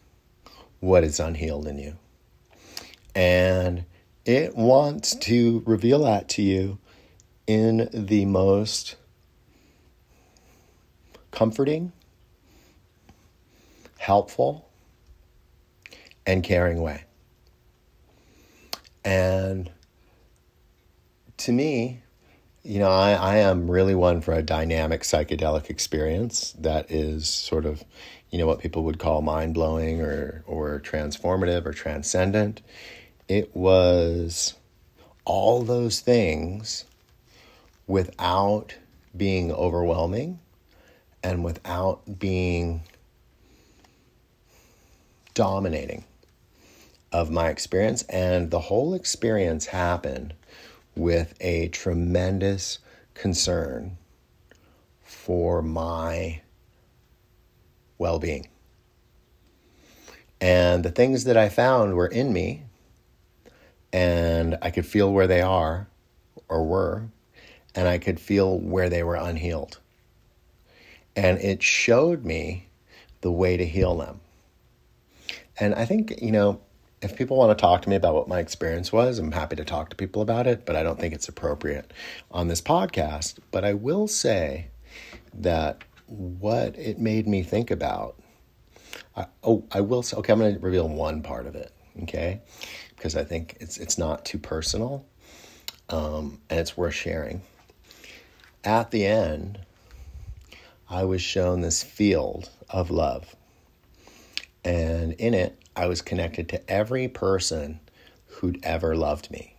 what 0.79 1.03
is 1.03 1.19
unhealed 1.19 1.67
in 1.67 1.79
you. 1.79 1.97
And 3.13 3.83
it 4.25 4.55
wants 4.55 5.15
to 5.15 5.63
reveal 5.65 6.03
that 6.03 6.29
to 6.29 6.41
you 6.41 6.77
in 7.47 7.89
the 7.91 8.25
most 8.25 8.95
comforting, 11.31 11.91
helpful, 13.97 14.69
and 16.25 16.43
caring 16.43 16.81
way. 16.81 17.03
And 19.03 19.69
to 21.37 21.51
me, 21.51 21.99
you 22.63 22.79
know, 22.79 22.89
I, 22.89 23.11
I 23.11 23.35
am 23.37 23.69
really 23.69 23.95
one 23.95 24.21
for 24.21 24.33
a 24.33 24.41
dynamic 24.41 25.01
psychedelic 25.01 25.69
experience 25.69 26.53
that 26.59 26.89
is 26.89 27.27
sort 27.27 27.65
of, 27.65 27.83
you 28.29 28.39
know, 28.39 28.47
what 28.47 28.59
people 28.59 28.83
would 28.85 28.99
call 28.99 29.21
mind 29.21 29.53
blowing 29.53 30.01
or, 30.01 30.43
or 30.47 30.79
transformative 30.79 31.65
or 31.65 31.73
transcendent. 31.73 32.61
It 33.27 33.53
was 33.53 34.53
all 35.25 35.63
those 35.63 35.99
things 35.99 36.85
without 37.87 38.75
being 39.15 39.51
overwhelming 39.51 40.39
and 41.23 41.43
without 41.43 42.19
being 42.19 42.81
dominating 45.33 46.03
of 47.11 47.29
my 47.31 47.49
experience. 47.49 48.03
And 48.03 48.51
the 48.51 48.59
whole 48.59 48.93
experience 48.93 49.67
happened 49.67 50.33
with 50.95 51.33
a 51.39 51.69
tremendous 51.69 52.79
concern 53.13 53.97
for 55.03 55.61
my 55.61 56.41
well 57.97 58.19
being. 58.19 58.47
And 60.41 60.83
the 60.83 60.91
things 60.91 61.23
that 61.23 61.37
I 61.37 61.47
found 61.47 61.95
were 61.95 62.07
in 62.07 62.33
me, 62.33 62.63
and 63.93 64.57
I 64.61 64.71
could 64.71 64.85
feel 64.85 65.13
where 65.13 65.27
they 65.27 65.41
are 65.41 65.87
or 66.49 66.65
were, 66.65 67.07
and 67.75 67.87
I 67.87 67.97
could 67.97 68.19
feel 68.19 68.59
where 68.59 68.89
they 68.89 69.03
were 69.03 69.15
unhealed. 69.15 69.79
And 71.15 71.39
it 71.39 71.61
showed 71.61 72.25
me 72.25 72.67
the 73.21 73.31
way 73.31 73.57
to 73.57 73.65
heal 73.65 73.97
them. 73.97 74.19
And 75.59 75.75
I 75.75 75.85
think, 75.85 76.21
you 76.21 76.31
know, 76.31 76.59
if 77.01 77.15
people 77.15 77.37
want 77.37 77.55
to 77.55 77.61
talk 77.61 77.81
to 77.83 77.89
me 77.89 77.95
about 77.95 78.15
what 78.15 78.27
my 78.27 78.39
experience 78.39 78.91
was, 78.91 79.19
I'm 79.19 79.31
happy 79.31 79.55
to 79.57 79.65
talk 79.65 79.89
to 79.89 79.95
people 79.95 80.21
about 80.21 80.47
it, 80.47 80.65
but 80.65 80.75
I 80.75 80.83
don't 80.83 80.99
think 80.99 81.13
it's 81.13 81.27
appropriate 81.27 81.91
on 82.31 82.47
this 82.47 82.61
podcast. 82.61 83.39
But 83.51 83.65
I 83.65 83.73
will 83.73 84.07
say 84.07 84.67
that 85.33 85.83
what 86.07 86.77
it 86.77 86.99
made 86.99 87.27
me 87.27 87.43
think 87.43 87.71
about. 87.71 88.15
I, 89.15 89.25
oh, 89.43 89.63
I 89.71 89.81
will 89.81 90.01
say. 90.01 90.17
Okay, 90.17 90.33
I'm 90.33 90.39
going 90.39 90.55
to 90.55 90.59
reveal 90.59 90.87
one 90.87 91.21
part 91.21 91.45
of 91.45 91.55
it. 91.55 91.71
Okay, 92.03 92.41
because 92.95 93.15
I 93.15 93.23
think 93.23 93.57
it's 93.59 93.77
it's 93.77 93.97
not 93.97 94.25
too 94.25 94.39
personal, 94.39 95.05
um, 95.89 96.39
and 96.49 96.59
it's 96.59 96.75
worth 96.75 96.95
sharing. 96.95 97.41
At 98.65 98.91
the 98.91 99.05
end, 99.05 99.59
I 100.89 101.03
was 101.03 101.21
shown 101.21 101.59
this 101.59 101.83
field 101.83 102.49
of 102.69 102.89
love, 102.89 103.35
and 104.63 105.11
in 105.13 105.33
it, 105.33 105.61
I 105.75 105.87
was 105.87 106.01
connected 106.01 106.47
to 106.47 106.71
every 106.71 107.09
person 107.09 107.81
who'd 108.27 108.61
ever 108.63 108.95
loved 108.95 109.29
me, 109.31 109.57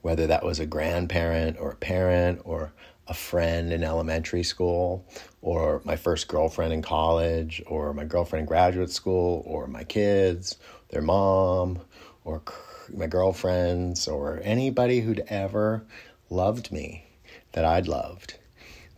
whether 0.00 0.26
that 0.26 0.42
was 0.42 0.58
a 0.58 0.64
grandparent 0.64 1.58
or 1.60 1.72
a 1.72 1.76
parent 1.76 2.40
or 2.46 2.72
a 3.06 3.12
friend 3.12 3.74
in 3.74 3.84
elementary 3.84 4.42
school 4.42 5.04
or 5.42 5.82
my 5.84 5.96
first 5.96 6.26
girlfriend 6.26 6.72
in 6.72 6.80
college 6.80 7.62
or 7.66 7.92
my 7.92 8.04
girlfriend 8.04 8.44
in 8.44 8.46
graduate 8.46 8.90
school 8.90 9.42
or 9.46 9.66
my 9.66 9.84
kids, 9.84 10.56
their 10.88 11.02
mom 11.02 11.78
or 12.24 12.40
my 12.88 13.06
girlfriends 13.06 14.08
or 14.08 14.40
anybody 14.42 15.00
who'd 15.00 15.24
ever 15.28 15.84
loved 16.30 16.72
me 16.72 17.04
that 17.52 17.64
I'd 17.64 17.88
loved. 17.88 18.34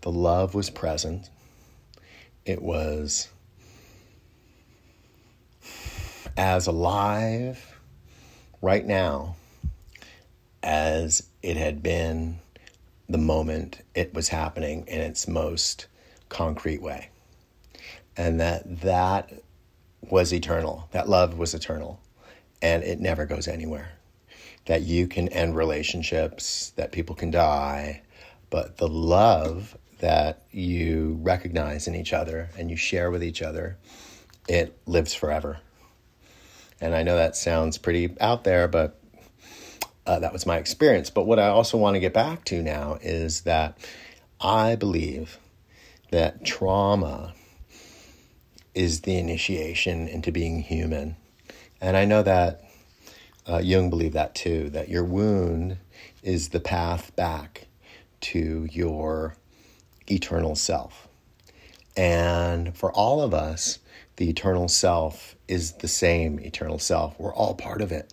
The 0.03 0.11
love 0.11 0.55
was 0.55 0.71
present. 0.71 1.31
It 2.45 2.61
was 2.61 3.29
as 6.37 6.67
alive 6.67 7.79
right 8.61 8.87
now 8.87 9.37
as 10.63 11.25
it 11.43 11.57
had 11.57 11.83
been 11.83 12.39
the 13.09 13.19
moment 13.19 13.83
it 13.95 14.15
was 14.15 14.29
happening 14.29 14.85
in 14.87 15.01
its 15.01 15.29
most 15.29 15.87
concrete 16.29 16.81
way. 16.81 17.09
And 18.17 18.41
that 18.41 18.81
that 18.81 19.33
was 20.01 20.33
eternal. 20.33 20.89
That 20.93 21.09
love 21.09 21.39
was 21.39 21.55
eternal 21.55 22.01
and 22.61 22.85
it 22.85 23.01
never 23.01 23.27
goes 23.27 23.49
anywhere. 23.49 23.93
That 24.67 24.83
you 24.83 25.09
can 25.09 25.29
end 25.29 25.57
relationships, 25.57 26.73
that 26.77 26.93
people 26.93 27.17
can 27.17 27.33
die, 27.33 28.03
but 28.53 28.77
the 28.77 28.87
love 28.87 29.79
that 30.01 30.43
you 30.51 31.19
recognize 31.23 31.89
in 31.89 31.95
each 31.95 32.13
other 32.13 32.51
and 32.59 32.71
you 32.71 32.77
share 32.77 33.11
with 33.11 33.25
each 33.25 33.41
other, 33.41 33.79
it 34.47 34.77
lives 34.85 35.15
forever. 35.15 35.59
And 36.79 36.95
I 36.95 37.03
know 37.03 37.17
that 37.17 37.35
sounds 37.35 37.79
pretty 37.79 38.15
out 38.21 38.45
there, 38.45 38.69
but 38.69 39.01
uh, 40.07 40.19
that 40.19 40.35
was 40.35 40.45
my 40.45 40.59
experience. 40.59 41.09
But 41.09 41.25
what 41.25 41.39
I 41.39 41.49
also 41.49 41.79
want 41.79 41.95
to 41.95 42.01
get 42.01 42.13
back 42.13 42.45
to 42.47 42.61
now 42.63 42.99
is 43.01 43.41
that 43.43 43.79
I 44.39 44.77
believe 44.77 45.39
that 46.11 46.45
trauma 46.45 47.33
is 48.75 49.01
the 49.01 49.17
initiation 49.17 50.09
into 50.09 50.31
being 50.31 50.61
human. 50.61 51.17
And 51.81 51.97
I 51.97 52.05
know 52.05 52.23
that 52.23 52.63
uh, 53.49 53.63
Jung 53.65 53.89
believed 53.89 54.15
that 54.15 54.35
too, 54.35 54.69
that 54.71 54.91
your 54.91 55.05
wound 55.05 55.79
is 56.23 56.51
the 56.51 56.61
path 56.61 57.17
back 57.17 57.69
to 58.23 58.69
your 58.71 59.37
eternal 60.11 60.55
self. 60.55 61.09
And 61.97 62.77
for 62.77 62.93
all 62.93 63.23
of 63.23 63.35
us, 63.35 63.79
the 64.17 64.29
eternal 64.29 64.69
self 64.69 65.37
is 65.49 65.73
the 65.75 65.89
same 65.89 66.41
eternal 66.41 66.79
self. 66.79 67.19
We're 67.19 67.35
all 67.35 67.55
part 67.55 67.83
of 67.83 67.93
it. 67.93 68.13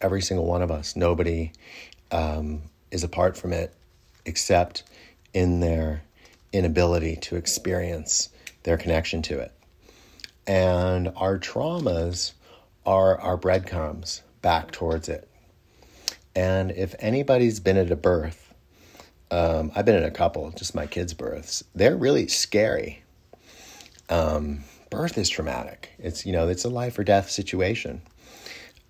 Every 0.00 0.22
single 0.22 0.46
one 0.46 0.62
of 0.62 0.70
us. 0.70 0.96
Nobody 0.96 1.52
um, 2.10 2.62
is 2.90 3.04
apart 3.04 3.36
from 3.36 3.52
it 3.52 3.74
except 4.24 4.84
in 5.34 5.60
their 5.60 6.02
inability 6.52 7.16
to 7.16 7.36
experience 7.36 8.28
their 8.62 8.76
connection 8.76 9.22
to 9.22 9.38
it. 9.38 9.52
And 10.46 11.12
our 11.16 11.38
traumas 11.38 12.32
are 12.84 13.20
our 13.20 13.36
breadcrumbs 13.36 14.22
back 14.42 14.72
towards 14.72 15.08
it. 15.08 15.28
And 16.34 16.70
if 16.72 16.94
anybody's 16.98 17.60
been 17.60 17.76
at 17.76 17.90
a 17.90 17.96
birth, 17.96 18.51
um, 19.32 19.72
I've 19.74 19.86
been 19.86 19.96
in 19.96 20.04
a 20.04 20.10
couple, 20.10 20.50
just 20.50 20.74
my 20.74 20.86
kids' 20.86 21.14
births, 21.14 21.64
they're 21.74 21.96
really 21.96 22.28
scary. 22.28 23.02
Um, 24.10 24.64
birth 24.90 25.16
is 25.16 25.30
traumatic. 25.30 25.90
It's, 25.98 26.26
you 26.26 26.32
know, 26.32 26.48
it's 26.48 26.64
a 26.64 26.68
life 26.68 26.98
or 26.98 27.04
death 27.04 27.30
situation. 27.30 28.02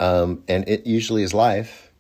Um, 0.01 0.43
and 0.49 0.69
it 0.69 0.85
usually 0.85 1.23
is 1.23 1.33
life. 1.33 1.93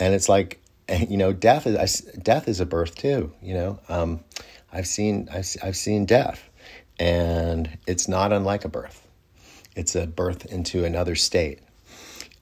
And 0.00 0.12
it's 0.12 0.28
like, 0.28 0.60
you 1.08 1.16
know, 1.16 1.32
death 1.32 1.68
is, 1.68 2.00
death 2.00 2.48
is 2.48 2.58
a 2.58 2.66
birth 2.66 2.96
too, 2.96 3.32
you 3.40 3.54
know. 3.54 3.78
Um, 3.88 4.24
I've 4.72 4.88
seen, 4.88 5.28
I've, 5.32 5.46
I've 5.62 5.76
seen 5.76 6.04
death 6.04 6.50
and 6.98 7.78
it's 7.86 8.08
not 8.08 8.32
unlike 8.32 8.64
a 8.64 8.68
birth. 8.68 9.06
It's 9.76 9.94
a 9.94 10.06
birth 10.06 10.46
into 10.46 10.84
another 10.84 11.14
state. 11.14 11.60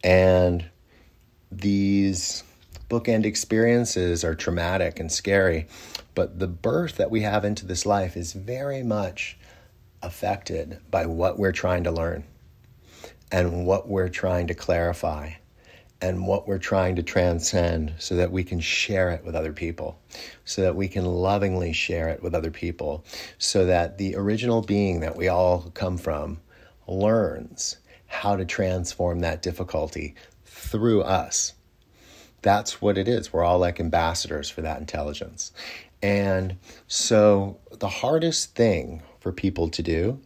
And 0.03 0.65
these 1.51 2.43
bookend 2.93 3.25
experiences 3.25 4.23
are 4.23 4.35
traumatic 4.35 5.01
and 5.01 5.11
scary, 5.11 5.67
but 6.15 6.39
the 6.39 6.47
birth 6.47 6.97
that 6.97 7.11
we 7.11 7.23
have 7.23 7.43
into 7.43 7.65
this 7.65 7.87
life 7.87 8.19
is 8.19 8.35
very 8.35 8.83
much 8.83 9.39
affected 10.03 10.79
by 10.91 11.07
what 11.07 11.39
we're 11.39 11.53
trying 11.53 11.85
to 11.85 11.91
learn 11.91 12.23
and 13.31 13.65
what 13.65 13.89
we're 13.89 14.11
trying 14.11 14.47
to 14.47 14.53
clarify 14.53 15.31
and 16.03 16.27
what 16.27 16.47
we're 16.47 16.59
trying 16.59 16.95
to 16.95 17.03
transcend 17.03 17.95
so 17.97 18.15
that 18.15 18.31
we 18.31 18.45
can 18.45 18.61
share 18.61 19.11
it 19.11 19.25
with 19.25 19.35
other 19.35 19.55
people, 19.55 19.99
so 20.45 20.61
that 20.61 20.77
we 20.77 20.87
can 20.87 21.07
lovingly 21.07 21.73
share 21.73 22.11
it 22.11 22.23
with 22.23 22.35
other 22.35 22.51
people, 22.51 23.07
so 23.39 23.65
that 23.65 23.97
the 23.97 24.15
original 24.17 24.61
being 24.61 25.01
that 25.01 25.17
we 25.17 25.29
all 25.29 25.71
come 25.73 25.97
from 25.97 26.39
learns 26.87 27.79
how 28.07 28.37
to 28.37 28.45
transform 28.45 29.21
that 29.21 29.41
difficulty 29.41 30.15
through 30.45 31.01
us. 31.01 31.55
That's 32.43 32.83
what 32.83 32.99
it 32.99 33.09
is. 33.09 33.33
We're 33.33 33.45
all 33.45 33.59
like 33.59 33.81
ambassadors 33.81 34.51
for 34.51 34.63
that 34.63 34.81
intelligence. 34.81 35.53
And 36.03 36.57
so 36.89 37.59
the 37.79 37.89
hardest 37.89 38.57
thing 38.57 39.03
for 39.21 39.31
people 39.31 39.69
to 39.69 39.83
do 39.83 40.21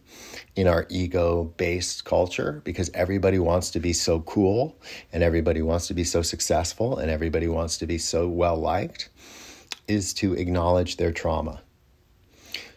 in 0.55 0.67
our 0.67 0.87
ego 0.89 1.53
based 1.57 2.03
culture 2.03 2.61
because 2.65 2.89
everybody 2.95 3.37
wants 3.37 3.69
to 3.71 3.79
be 3.79 3.93
so 3.93 4.21
cool 4.21 4.75
and 5.13 5.21
everybody 5.21 5.61
wants 5.61 5.85
to 5.87 5.93
be 5.93 6.03
so 6.03 6.23
successful 6.23 6.97
and 6.97 7.11
everybody 7.11 7.47
wants 7.47 7.77
to 7.77 7.85
be 7.85 7.99
so 7.99 8.27
well 8.27 8.57
liked 8.57 9.09
is 9.87 10.13
to 10.15 10.33
acknowledge 10.33 10.97
their 10.97 11.11
trauma. 11.11 11.61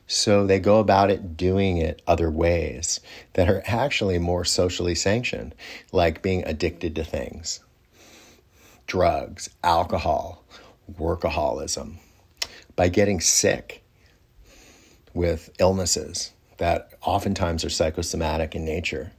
So 0.07 0.47
they 0.47 0.59
go 0.59 0.81
about 0.81 1.11
it 1.11 1.37
doing 1.39 1.79
it 1.79 2.03
other 2.07 2.31
ways 2.31 3.01
that 3.35 3.49
are 3.49 3.63
actually 3.65 4.19
more 4.19 4.45
socially 4.45 4.95
sanctioned, 4.95 5.55
like 5.93 6.21
being 6.21 6.45
addicted 6.45 6.95
to 6.97 7.05
things 7.05 7.61
drugs, 8.91 9.49
alcohol, 9.63 10.45
workaholism, 10.99 11.95
by 12.75 12.89
getting 12.89 13.21
sick 13.21 13.85
with 15.15 15.49
illnesses 15.61 16.33
that 16.57 16.91
oftentimes 17.01 17.65
are 17.65 17.71
psychosomatic 17.71 18.57
in 18.57 18.65
nature, 18.65 19.13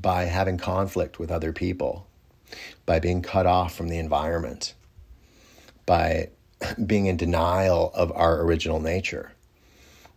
by 0.00 0.22
having 0.22 0.56
conflict 0.56 1.18
with 1.18 1.32
other 1.32 1.52
people, 1.52 2.06
by 2.86 3.00
being 3.00 3.22
cut 3.22 3.44
off 3.44 3.74
from 3.74 3.88
the 3.88 3.98
environment, 3.98 4.74
by 5.84 6.28
being 6.86 7.06
in 7.06 7.16
denial 7.16 7.90
of 7.92 8.12
our 8.12 8.40
original 8.40 8.78
nature, 8.78 9.32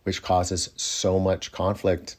which 0.04 0.22
causes 0.22 0.70
so 0.76 1.18
much 1.18 1.50
conflict 1.50 2.14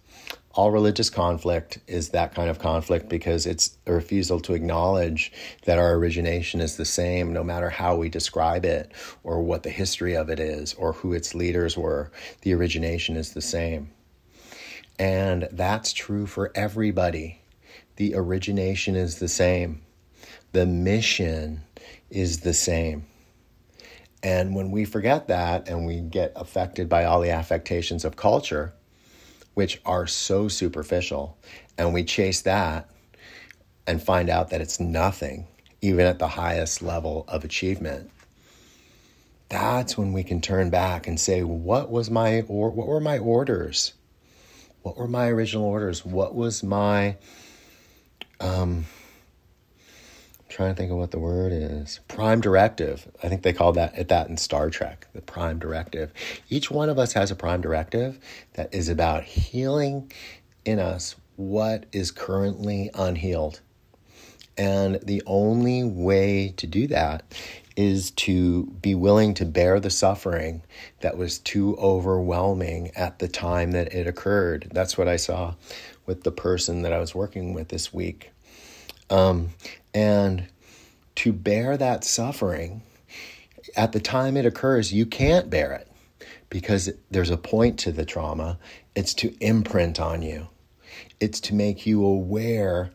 all 0.55 0.71
religious 0.71 1.09
conflict 1.09 1.79
is 1.85 2.09
that 2.09 2.33
kind 2.33 2.49
of 2.49 2.59
conflict 2.59 3.09
because 3.09 3.45
it's 3.45 3.77
a 3.85 3.93
refusal 3.93 4.39
to 4.39 4.53
acknowledge 4.53 5.31
that 5.65 5.77
our 5.77 5.93
origination 5.95 6.61
is 6.61 6.77
the 6.77 6.85
same 6.85 7.33
no 7.33 7.43
matter 7.43 7.69
how 7.69 7.97
we 7.97 8.07
describe 8.07 8.63
it 8.63 8.93
or 9.23 9.41
what 9.41 9.63
the 9.63 9.69
history 9.69 10.15
of 10.15 10.29
it 10.29 10.39
is 10.39 10.73
or 10.75 10.93
who 10.93 11.13
its 11.13 11.35
leaders 11.35 11.77
were. 11.77 12.09
The 12.41 12.53
origination 12.53 13.17
is 13.17 13.33
the 13.33 13.41
same. 13.41 13.91
And 14.97 15.49
that's 15.51 15.91
true 15.91 16.25
for 16.25 16.53
everybody. 16.55 17.41
The 17.97 18.15
origination 18.15 18.95
is 18.95 19.19
the 19.19 19.27
same, 19.27 19.81
the 20.53 20.65
mission 20.65 21.63
is 22.09 22.41
the 22.41 22.53
same. 22.53 23.05
And 24.23 24.55
when 24.55 24.71
we 24.71 24.85
forget 24.85 25.27
that 25.27 25.67
and 25.67 25.85
we 25.85 25.99
get 25.99 26.31
affected 26.35 26.87
by 26.87 27.03
all 27.03 27.19
the 27.19 27.29
affectations 27.29 28.05
of 28.05 28.15
culture, 28.15 28.73
which 29.55 29.81
are 29.85 30.05
so 30.05 30.47
superficial, 30.47 31.37
and 31.77 31.93
we 31.93 32.03
chase 32.03 32.41
that 32.41 32.89
and 33.87 34.01
find 34.01 34.29
out 34.29 34.51
that 34.51 34.61
it's 34.61 34.79
nothing, 34.79 35.47
even 35.81 36.05
at 36.05 36.19
the 36.19 36.27
highest 36.27 36.81
level 36.81 37.25
of 37.27 37.43
achievement, 37.43 38.11
that's 39.49 39.97
when 39.97 40.13
we 40.13 40.23
can 40.23 40.41
turn 40.41 40.69
back 40.69 41.07
and 41.07 41.19
say, 41.19 41.43
what 41.43 41.89
was 41.89 42.09
my 42.09 42.41
or 42.47 42.69
what 42.69 42.87
were 42.87 42.99
my 42.99 43.17
orders? 43.17 43.93
What 44.81 44.97
were 44.97 45.07
my 45.07 45.27
original 45.27 45.65
orders? 45.65 46.05
What 46.05 46.35
was 46.35 46.63
my 46.63 47.17
um 48.39 48.85
trying 50.55 50.73
to 50.73 50.75
think 50.75 50.89
of 50.89 50.97
what 50.97 51.11
the 51.11 51.19
word 51.19 51.51
is. 51.51 51.99
Prime 52.07 52.39
directive. 52.39 53.11
I 53.21 53.27
think 53.27 53.43
they 53.43 53.51
call 53.51 53.73
that 53.73 53.93
at 53.95 54.07
that 54.07 54.29
in 54.29 54.37
Star 54.37 54.69
Trek, 54.69 55.05
the 55.13 55.21
prime 55.21 55.59
directive. 55.59 56.13
Each 56.49 56.71
one 56.71 56.87
of 56.87 56.97
us 56.97 57.11
has 57.11 57.29
a 57.29 57.35
prime 57.35 57.59
directive 57.59 58.17
that 58.53 58.73
is 58.73 58.87
about 58.87 59.25
healing 59.25 60.09
in 60.63 60.79
us 60.79 61.17
what 61.35 61.85
is 61.91 62.09
currently 62.09 62.89
unhealed. 62.93 63.59
And 64.57 65.01
the 65.03 65.21
only 65.25 65.83
way 65.83 66.53
to 66.55 66.65
do 66.65 66.87
that 66.87 67.23
is 67.75 68.11
to 68.11 68.67
be 68.81 68.95
willing 68.95 69.33
to 69.33 69.45
bear 69.45 69.81
the 69.81 69.89
suffering 69.89 70.61
that 71.01 71.17
was 71.17 71.39
too 71.39 71.75
overwhelming 71.75 72.91
at 72.95 73.19
the 73.19 73.27
time 73.27 73.71
that 73.73 73.93
it 73.93 74.07
occurred. 74.07 74.69
That's 74.71 74.97
what 74.97 75.09
I 75.09 75.17
saw 75.17 75.55
with 76.05 76.23
the 76.23 76.31
person 76.31 76.83
that 76.83 76.93
I 76.93 76.99
was 76.99 77.13
working 77.13 77.53
with 77.53 77.67
this 77.67 77.93
week. 77.93 78.31
Um, 79.09 79.49
and 79.95 80.47
to 81.15 81.31
bear 81.31 81.77
that 81.77 82.03
suffering, 82.03 82.84
at 83.77 83.93
the 83.93 84.01
time 84.01 84.36
it 84.36 84.45
occurs, 84.45 84.93
you 84.93 85.05
can't 85.05 85.49
bear 85.49 85.71
it 85.71 85.89
because 86.49 86.91
there's 87.10 87.29
a 87.29 87.38
point 87.38 87.79
to 87.79 87.93
the 87.93 88.05
trauma. 88.05 88.60
It's 88.93 89.13
to 89.15 89.34
imprint 89.39 89.99
on 89.99 90.21
you, 90.21 90.49
it's 91.19 91.39
to 91.41 91.55
make 91.55 91.86
you 91.86 92.05
aware 92.05 92.91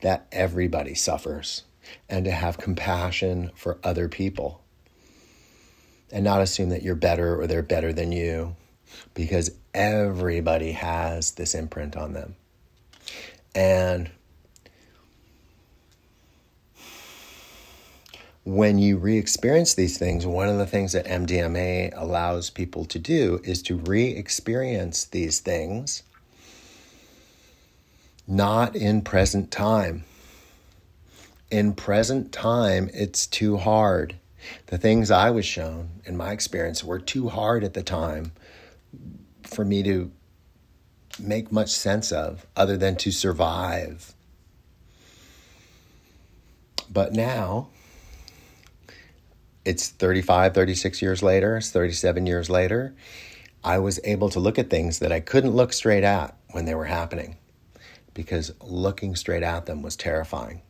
that 0.00 0.26
everybody 0.30 0.94
suffers 0.94 1.64
and 2.08 2.24
to 2.24 2.30
have 2.30 2.56
compassion 2.56 3.50
for 3.56 3.78
other 3.82 4.08
people 4.08 4.62
and 6.12 6.24
not 6.24 6.40
assume 6.40 6.68
that 6.68 6.82
you're 6.82 6.94
better 6.94 7.40
or 7.40 7.46
they're 7.48 7.62
better 7.62 7.92
than 7.92 8.12
you 8.12 8.54
because 9.14 9.50
everybody 9.72 10.72
has 10.72 11.32
this 11.32 11.54
imprint 11.54 11.96
on 11.96 12.12
them. 12.12 12.36
And 13.54 14.10
when 18.44 18.78
you 18.78 18.98
re 18.98 19.16
experience 19.16 19.74
these 19.74 19.98
things, 19.98 20.26
one 20.26 20.48
of 20.48 20.58
the 20.58 20.66
things 20.66 20.92
that 20.92 21.06
MDMA 21.06 21.92
allows 21.96 22.50
people 22.50 22.84
to 22.86 22.98
do 22.98 23.40
is 23.42 23.62
to 23.62 23.76
re 23.76 24.08
experience 24.08 25.04
these 25.04 25.40
things 25.40 26.02
not 28.26 28.74
in 28.76 29.02
present 29.02 29.50
time. 29.50 30.04
In 31.50 31.74
present 31.74 32.32
time, 32.32 32.90
it's 32.92 33.26
too 33.26 33.56
hard. 33.56 34.16
The 34.66 34.78
things 34.78 35.10
I 35.10 35.30
was 35.30 35.46
shown 35.46 35.88
in 36.04 36.16
my 36.16 36.32
experience 36.32 36.82
were 36.82 36.98
too 36.98 37.28
hard 37.28 37.64
at 37.64 37.74
the 37.74 37.82
time 37.82 38.32
for 39.42 39.64
me 39.64 39.82
to 39.82 40.10
make 41.18 41.52
much 41.52 41.70
sense 41.70 42.12
of 42.12 42.46
other 42.56 42.76
than 42.76 42.96
to 42.96 43.10
survive. 43.10 44.14
But 46.90 47.12
now, 47.12 47.68
it's 49.64 49.88
35, 49.88 50.54
36 50.54 51.02
years 51.02 51.22
later, 51.22 51.56
it's 51.56 51.70
37 51.70 52.26
years 52.26 52.50
later. 52.50 52.94
I 53.62 53.78
was 53.78 53.98
able 54.04 54.28
to 54.30 54.40
look 54.40 54.58
at 54.58 54.68
things 54.68 54.98
that 54.98 55.10
I 55.10 55.20
couldn't 55.20 55.56
look 55.56 55.72
straight 55.72 56.04
at 56.04 56.36
when 56.50 56.66
they 56.66 56.74
were 56.74 56.84
happening 56.84 57.38
because 58.12 58.52
looking 58.60 59.16
straight 59.16 59.42
at 59.42 59.64
them 59.66 59.80
was 59.80 59.96
terrifying. 59.96 60.60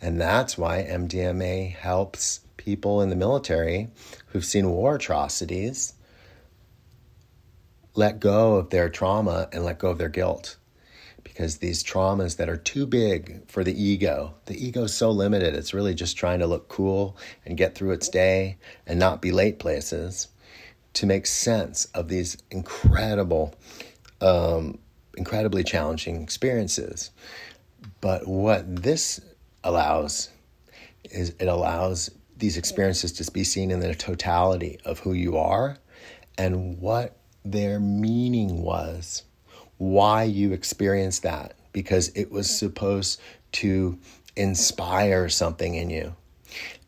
And 0.00 0.20
that's 0.20 0.58
why 0.58 0.86
MDMA 0.88 1.74
helps 1.74 2.40
people 2.56 3.00
in 3.00 3.08
the 3.08 3.16
military 3.16 3.88
who've 4.26 4.44
seen 4.44 4.68
war 4.70 4.96
atrocities 4.96 5.94
let 7.94 8.20
go 8.20 8.56
of 8.56 8.68
their 8.68 8.90
trauma 8.90 9.48
and 9.52 9.64
let 9.64 9.78
go 9.78 9.88
of 9.90 9.98
their 9.98 10.10
guilt. 10.10 10.57
Because 11.24 11.58
these 11.58 11.84
traumas 11.84 12.36
that 12.36 12.48
are 12.48 12.56
too 12.56 12.86
big 12.86 13.48
for 13.48 13.62
the 13.62 13.80
ego, 13.80 14.34
the 14.46 14.66
ego 14.66 14.84
is 14.84 14.94
so 14.94 15.10
limited, 15.10 15.54
it's 15.54 15.74
really 15.74 15.94
just 15.94 16.16
trying 16.16 16.38
to 16.40 16.46
look 16.46 16.68
cool 16.68 17.16
and 17.44 17.56
get 17.56 17.74
through 17.74 17.92
its 17.92 18.08
day 18.08 18.56
and 18.86 18.98
not 18.98 19.22
be 19.22 19.30
late 19.30 19.58
places 19.58 20.28
to 20.94 21.06
make 21.06 21.26
sense 21.26 21.84
of 21.86 22.08
these 22.08 22.38
incredible, 22.50 23.54
um, 24.20 24.78
incredibly 25.16 25.62
challenging 25.62 26.22
experiences. 26.22 27.10
But 28.00 28.26
what 28.26 28.82
this 28.82 29.20
allows 29.64 30.30
is 31.04 31.34
it 31.38 31.46
allows 31.46 32.10
these 32.36 32.56
experiences 32.56 33.12
to 33.12 33.30
be 33.32 33.44
seen 33.44 33.70
in 33.70 33.80
the 33.80 33.94
totality 33.94 34.78
of 34.84 35.00
who 35.00 35.12
you 35.12 35.36
are 35.36 35.78
and 36.36 36.78
what 36.80 37.16
their 37.44 37.80
meaning 37.80 38.62
was, 38.62 39.24
why 39.78 40.24
you 40.24 40.52
experienced 40.52 41.22
that, 41.22 41.54
because 41.72 42.08
it 42.14 42.30
was 42.30 42.50
supposed 42.50 43.20
to 43.52 43.98
inspire 44.36 45.28
something 45.28 45.74
in 45.74 45.90
you. 45.90 46.14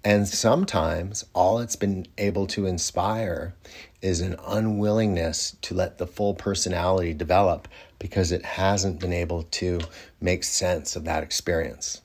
And 0.04 0.26
sometimes 0.26 1.24
all 1.34 1.58
it's 1.58 1.76
been 1.76 2.06
able 2.16 2.46
to 2.48 2.66
inspire 2.66 3.54
is 4.00 4.20
an 4.20 4.36
unwillingness 4.46 5.56
to 5.62 5.74
let 5.74 5.98
the 5.98 6.06
full 6.06 6.34
personality 6.34 7.12
develop 7.12 7.68
because 7.98 8.32
it 8.32 8.44
hasn't 8.44 8.98
been 8.98 9.12
able 9.12 9.42
to 9.42 9.78
make 10.20 10.42
sense 10.42 10.96
of 10.96 11.04
that 11.04 11.22
experience. 11.22 12.00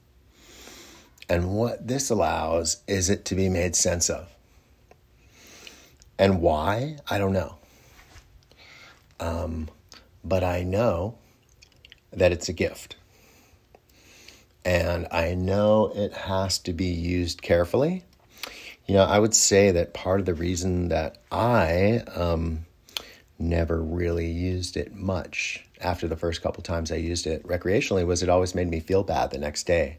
And 1.29 1.53
what 1.53 1.87
this 1.87 2.09
allows 2.09 2.83
is 2.87 3.09
it 3.09 3.25
to 3.25 3.35
be 3.35 3.49
made 3.49 3.75
sense 3.75 4.09
of. 4.09 4.27
And 6.19 6.41
why? 6.41 6.97
I 7.09 7.17
don't 7.17 7.33
know. 7.33 7.55
Um, 9.19 9.69
but 10.25 10.43
I 10.43 10.63
know 10.63 11.15
that 12.11 12.31
it's 12.31 12.49
a 12.49 12.53
gift. 12.53 12.95
And 14.65 15.07
I 15.11 15.35
know 15.35 15.91
it 15.93 16.13
has 16.13 16.57
to 16.59 16.73
be 16.73 16.87
used 16.87 17.43
carefully. 17.43 18.03
You 18.87 18.95
know, 18.95 19.03
I 19.03 19.19
would 19.19 19.35
say 19.35 19.71
that 19.71 19.93
part 19.93 20.19
of 20.19 20.25
the 20.25 20.33
reason 20.33 20.89
that 20.89 21.19
I 21.31 22.03
um, 22.15 22.65
never 23.37 23.81
really 23.81 24.27
used 24.27 24.75
it 24.75 24.95
much 24.95 25.63
after 25.81 26.07
the 26.07 26.15
first 26.15 26.41
couple 26.41 26.63
times 26.63 26.91
I 26.91 26.95
used 26.95 27.27
it 27.27 27.43
recreationally 27.43 28.05
was 28.05 28.23
it 28.23 28.29
always 28.29 28.55
made 28.55 28.69
me 28.69 28.79
feel 28.79 29.03
bad 29.03 29.31
the 29.31 29.37
next 29.37 29.65
day. 29.67 29.97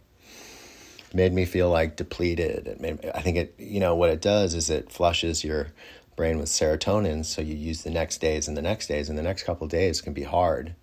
It 1.10 1.14
made 1.14 1.32
me 1.32 1.44
feel 1.44 1.70
like 1.70 1.96
depleted. 1.96 2.66
It 2.66 2.80
made, 2.80 3.10
I 3.14 3.20
think 3.20 3.36
it, 3.36 3.54
you 3.58 3.78
know, 3.78 3.94
what 3.94 4.10
it 4.10 4.20
does 4.20 4.54
is 4.54 4.70
it 4.70 4.90
flushes 4.90 5.44
your 5.44 5.68
brain 6.16 6.38
with 6.38 6.48
serotonin, 6.48 7.24
so 7.24 7.42
you 7.42 7.54
use 7.54 7.82
the 7.82 7.90
next 7.90 8.18
days 8.18 8.48
and 8.48 8.56
the 8.56 8.62
next 8.62 8.86
days, 8.86 9.08
and 9.08 9.18
the 9.18 9.22
next 9.22 9.44
couple 9.44 9.66
days 9.66 10.00
can 10.00 10.12
be 10.14 10.24
hard. 10.24 10.74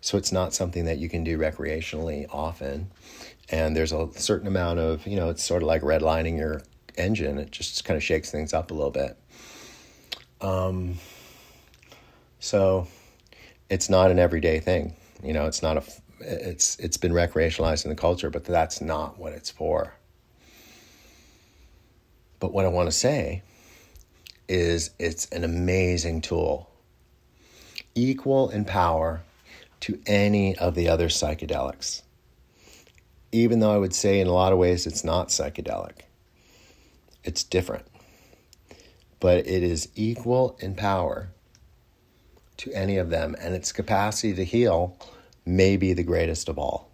So 0.00 0.18
it's 0.18 0.30
not 0.30 0.54
something 0.54 0.84
that 0.84 0.98
you 0.98 1.08
can 1.08 1.24
do 1.24 1.38
recreationally 1.38 2.26
often. 2.30 2.90
And 3.48 3.74
there's 3.74 3.92
a 3.92 4.08
certain 4.14 4.46
amount 4.46 4.78
of, 4.78 5.06
you 5.06 5.16
know, 5.16 5.30
it's 5.30 5.42
sort 5.42 5.62
of 5.62 5.66
like 5.66 5.82
redlining 5.82 6.38
your 6.38 6.62
engine. 6.96 7.38
It 7.38 7.50
just 7.50 7.84
kind 7.84 7.96
of 7.96 8.02
shakes 8.02 8.30
things 8.30 8.52
up 8.52 8.70
a 8.70 8.74
little 8.74 8.90
bit. 8.90 9.16
Um, 10.40 10.98
so 12.38 12.86
it's 13.70 13.88
not 13.88 14.10
an 14.10 14.18
everyday 14.18 14.60
thing. 14.60 14.94
You 15.22 15.32
know, 15.32 15.46
it's 15.46 15.62
not 15.62 15.78
a, 15.78 15.82
it's, 16.20 16.78
it's 16.78 16.96
been 16.96 17.12
recreationalized 17.12 17.84
in 17.84 17.90
the 17.90 17.96
culture, 17.96 18.30
but 18.30 18.44
that's 18.44 18.80
not 18.80 19.18
what 19.18 19.32
it's 19.32 19.50
for. 19.50 19.94
But 22.40 22.52
what 22.52 22.64
I 22.64 22.68
want 22.68 22.88
to 22.88 22.96
say 22.96 23.42
is 24.52 24.90
it's 24.98 25.26
an 25.30 25.44
amazing 25.44 26.20
tool, 26.20 26.68
equal 27.94 28.50
in 28.50 28.66
power 28.66 29.22
to 29.80 29.98
any 30.06 30.56
of 30.58 30.74
the 30.74 30.90
other 30.90 31.08
psychedelics. 31.08 32.02
Even 33.32 33.60
though 33.60 33.74
I 33.74 33.78
would 33.78 33.94
say 33.94 34.20
in 34.20 34.26
a 34.26 34.32
lot 34.32 34.52
of 34.52 34.58
ways 34.58 34.86
it's 34.86 35.04
not 35.04 35.28
psychedelic, 35.28 36.02
it's 37.24 37.42
different. 37.42 37.86
But 39.20 39.46
it 39.46 39.62
is 39.62 39.88
equal 39.94 40.56
in 40.60 40.74
power 40.74 41.30
to 42.58 42.72
any 42.72 42.98
of 42.98 43.08
them, 43.08 43.34
and 43.40 43.54
its 43.54 43.72
capacity 43.72 44.34
to 44.34 44.44
heal 44.44 44.96
may 45.46 45.78
be 45.78 45.94
the 45.94 46.02
greatest 46.02 46.50
of 46.50 46.58
all. 46.58 46.90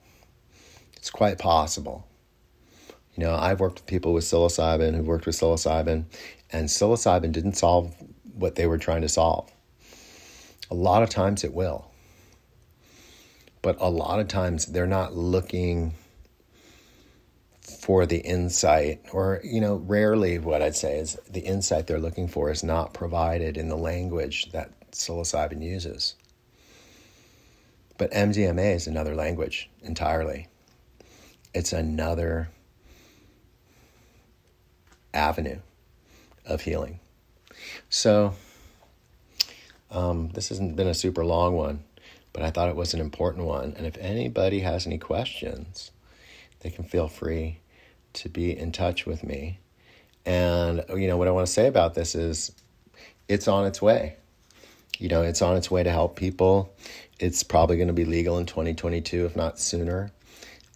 It's 0.96 1.10
quite 1.10 1.38
possible. 1.38 2.06
You 3.18 3.24
know, 3.24 3.34
I've 3.34 3.58
worked 3.58 3.80
with 3.80 3.86
people 3.86 4.12
with 4.12 4.22
psilocybin 4.22 4.94
who've 4.94 5.04
worked 5.04 5.26
with 5.26 5.34
psilocybin, 5.34 6.04
and 6.52 6.68
psilocybin 6.68 7.32
didn't 7.32 7.54
solve 7.54 7.92
what 8.34 8.54
they 8.54 8.64
were 8.64 8.78
trying 8.78 9.02
to 9.02 9.08
solve. 9.08 9.50
A 10.70 10.76
lot 10.76 11.02
of 11.02 11.10
times 11.10 11.42
it 11.42 11.52
will. 11.52 11.90
But 13.60 13.76
a 13.80 13.90
lot 13.90 14.20
of 14.20 14.28
times 14.28 14.66
they're 14.66 14.86
not 14.86 15.16
looking 15.16 15.94
for 17.60 18.06
the 18.06 18.18
insight, 18.18 19.00
or, 19.12 19.40
you 19.42 19.60
know, 19.60 19.74
rarely 19.74 20.38
what 20.38 20.62
I'd 20.62 20.76
say 20.76 21.00
is 21.00 21.18
the 21.28 21.40
insight 21.40 21.88
they're 21.88 21.98
looking 21.98 22.28
for 22.28 22.52
is 22.52 22.62
not 22.62 22.94
provided 22.94 23.56
in 23.56 23.68
the 23.68 23.76
language 23.76 24.52
that 24.52 24.70
psilocybin 24.92 25.60
uses. 25.60 26.14
But 27.96 28.12
MDMA 28.12 28.76
is 28.76 28.86
another 28.86 29.16
language 29.16 29.68
entirely. 29.82 30.46
It's 31.52 31.72
another 31.72 32.50
avenue 35.18 35.58
of 36.46 36.62
healing. 36.62 37.00
So, 37.90 38.34
um, 39.90 40.30
this 40.30 40.48
hasn't 40.48 40.76
been 40.76 40.86
a 40.86 40.94
super 40.94 41.24
long 41.24 41.56
one, 41.56 41.82
but 42.32 42.42
I 42.42 42.50
thought 42.50 42.68
it 42.68 42.76
was 42.76 42.94
an 42.94 43.00
important 43.00 43.46
one. 43.46 43.74
And 43.76 43.86
if 43.86 43.98
anybody 43.98 44.60
has 44.60 44.86
any 44.86 44.98
questions, 44.98 45.90
they 46.60 46.70
can 46.70 46.84
feel 46.84 47.08
free 47.08 47.58
to 48.14 48.28
be 48.28 48.56
in 48.56 48.72
touch 48.72 49.06
with 49.06 49.24
me. 49.24 49.58
And, 50.24 50.84
you 50.90 51.08
know, 51.08 51.16
what 51.16 51.28
I 51.28 51.32
want 51.32 51.46
to 51.46 51.52
say 51.52 51.66
about 51.66 51.94
this 51.94 52.14
is 52.14 52.52
it's 53.28 53.48
on 53.48 53.66
its 53.66 53.82
way. 53.82 54.16
You 54.98 55.08
know, 55.08 55.22
it's 55.22 55.42
on 55.42 55.56
its 55.56 55.70
way 55.70 55.82
to 55.82 55.90
help 55.90 56.16
people. 56.16 56.74
It's 57.18 57.42
probably 57.42 57.76
going 57.76 57.88
to 57.88 57.94
be 57.94 58.04
legal 58.04 58.38
in 58.38 58.46
2022, 58.46 59.26
if 59.26 59.36
not 59.36 59.58
sooner. 59.58 60.12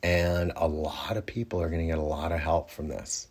And 0.03 0.53
a 0.57 0.67
lot 0.67 1.17
of 1.17 1.27
people 1.27 1.61
are 1.63 1.69
going 1.69 1.81
to 1.81 1.87
get 1.87 1.99
a 1.99 2.03
lot 2.03 2.33
of 2.33 2.41
help 2.41 2.71
from 2.71 2.89
this 2.89 3.29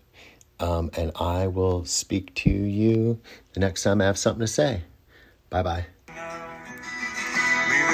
Um, 0.59 0.90
and 0.96 1.12
I 1.14 1.46
will 1.46 1.85
speak 1.85 2.35
to 2.35 2.50
you 2.50 3.20
the 3.53 3.61
next 3.61 3.85
time 3.85 4.00
I 4.00 4.07
have 4.07 4.18
something 4.18 4.40
to 4.40 4.48
say. 4.48 4.83
Bye 5.50 5.62
bye. 5.62 5.87
May 6.09 6.14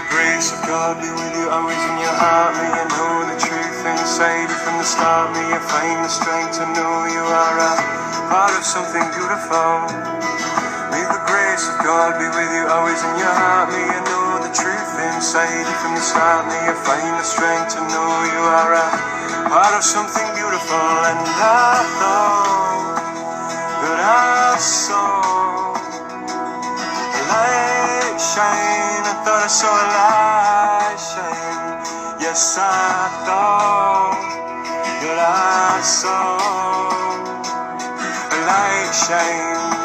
the 0.00 0.06
grace 0.09 0.50
of 0.50 0.62
God 0.64 0.96
be 0.96 1.11
with 1.12 1.37
you 1.37 1.50
always 1.50 1.76
in 1.76 1.98
your 2.00 2.16
heart. 2.16 2.56
May 2.56 2.72
you 2.72 2.88
know 2.88 3.26
the 3.35 3.40
truth 3.44 3.85
you 3.85 4.56
from 4.64 4.78
the 4.78 4.85
start. 4.85 5.35
May 5.35 5.46
you 5.46 5.59
find 5.61 6.02
the 6.02 6.09
strength 6.09 6.56
to 6.56 6.64
know 6.72 7.04
you 7.04 7.20
are 7.20 7.59
a 7.61 7.76
part 8.32 8.56
of 8.56 8.64
something 8.64 9.04
beautiful. 9.12 10.36
God 11.84 12.16
be 12.16 12.28
with 12.32 12.52
you 12.56 12.64
always 12.72 13.00
in 13.04 13.14
your 13.20 13.32
heart. 13.32 13.68
May 13.68 13.84
you 13.84 14.00
know 14.08 14.40
the 14.40 14.52
truth 14.54 14.92
inside 15.12 15.66
you 15.66 15.76
from 15.84 15.92
the 15.94 16.00
start. 16.00 16.48
May 16.48 16.62
you 16.68 16.76
find 16.86 17.20
the 17.20 17.26
strength 17.26 17.76
to 17.76 17.80
know 17.92 18.10
you 18.32 18.40
are 18.40 18.72
a 18.80 18.86
part 19.50 19.74
of 19.76 19.84
something 19.84 20.28
beautiful. 20.32 20.88
And 21.10 21.20
I 21.20 21.76
thought 22.00 22.96
that 23.68 24.00
I 24.00 24.56
saw 24.56 25.76
a 27.02 27.20
light 27.28 28.16
shine. 28.16 29.04
I 29.04 29.14
thought 29.24 29.44
I 29.44 29.50
saw 29.52 29.72
a 29.76 29.86
light 29.96 30.96
shine. 30.96 32.20
Yes, 32.24 32.56
I 32.56 33.12
thought 33.28 34.16
that 35.04 35.18
I 35.20 35.80
saw 35.84 36.40
a 38.32 38.38
light. 38.48 39.75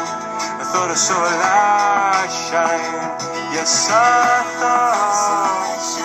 But 0.72 0.90
I 0.90 0.94
saw 0.94 1.18
a 1.18 1.32
light 1.42 2.30
shine. 2.32 3.54
Yes, 3.54 3.90
I 3.90 4.44
thought. 4.60 6.01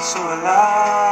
so 0.00 0.20
alive. 0.22 1.07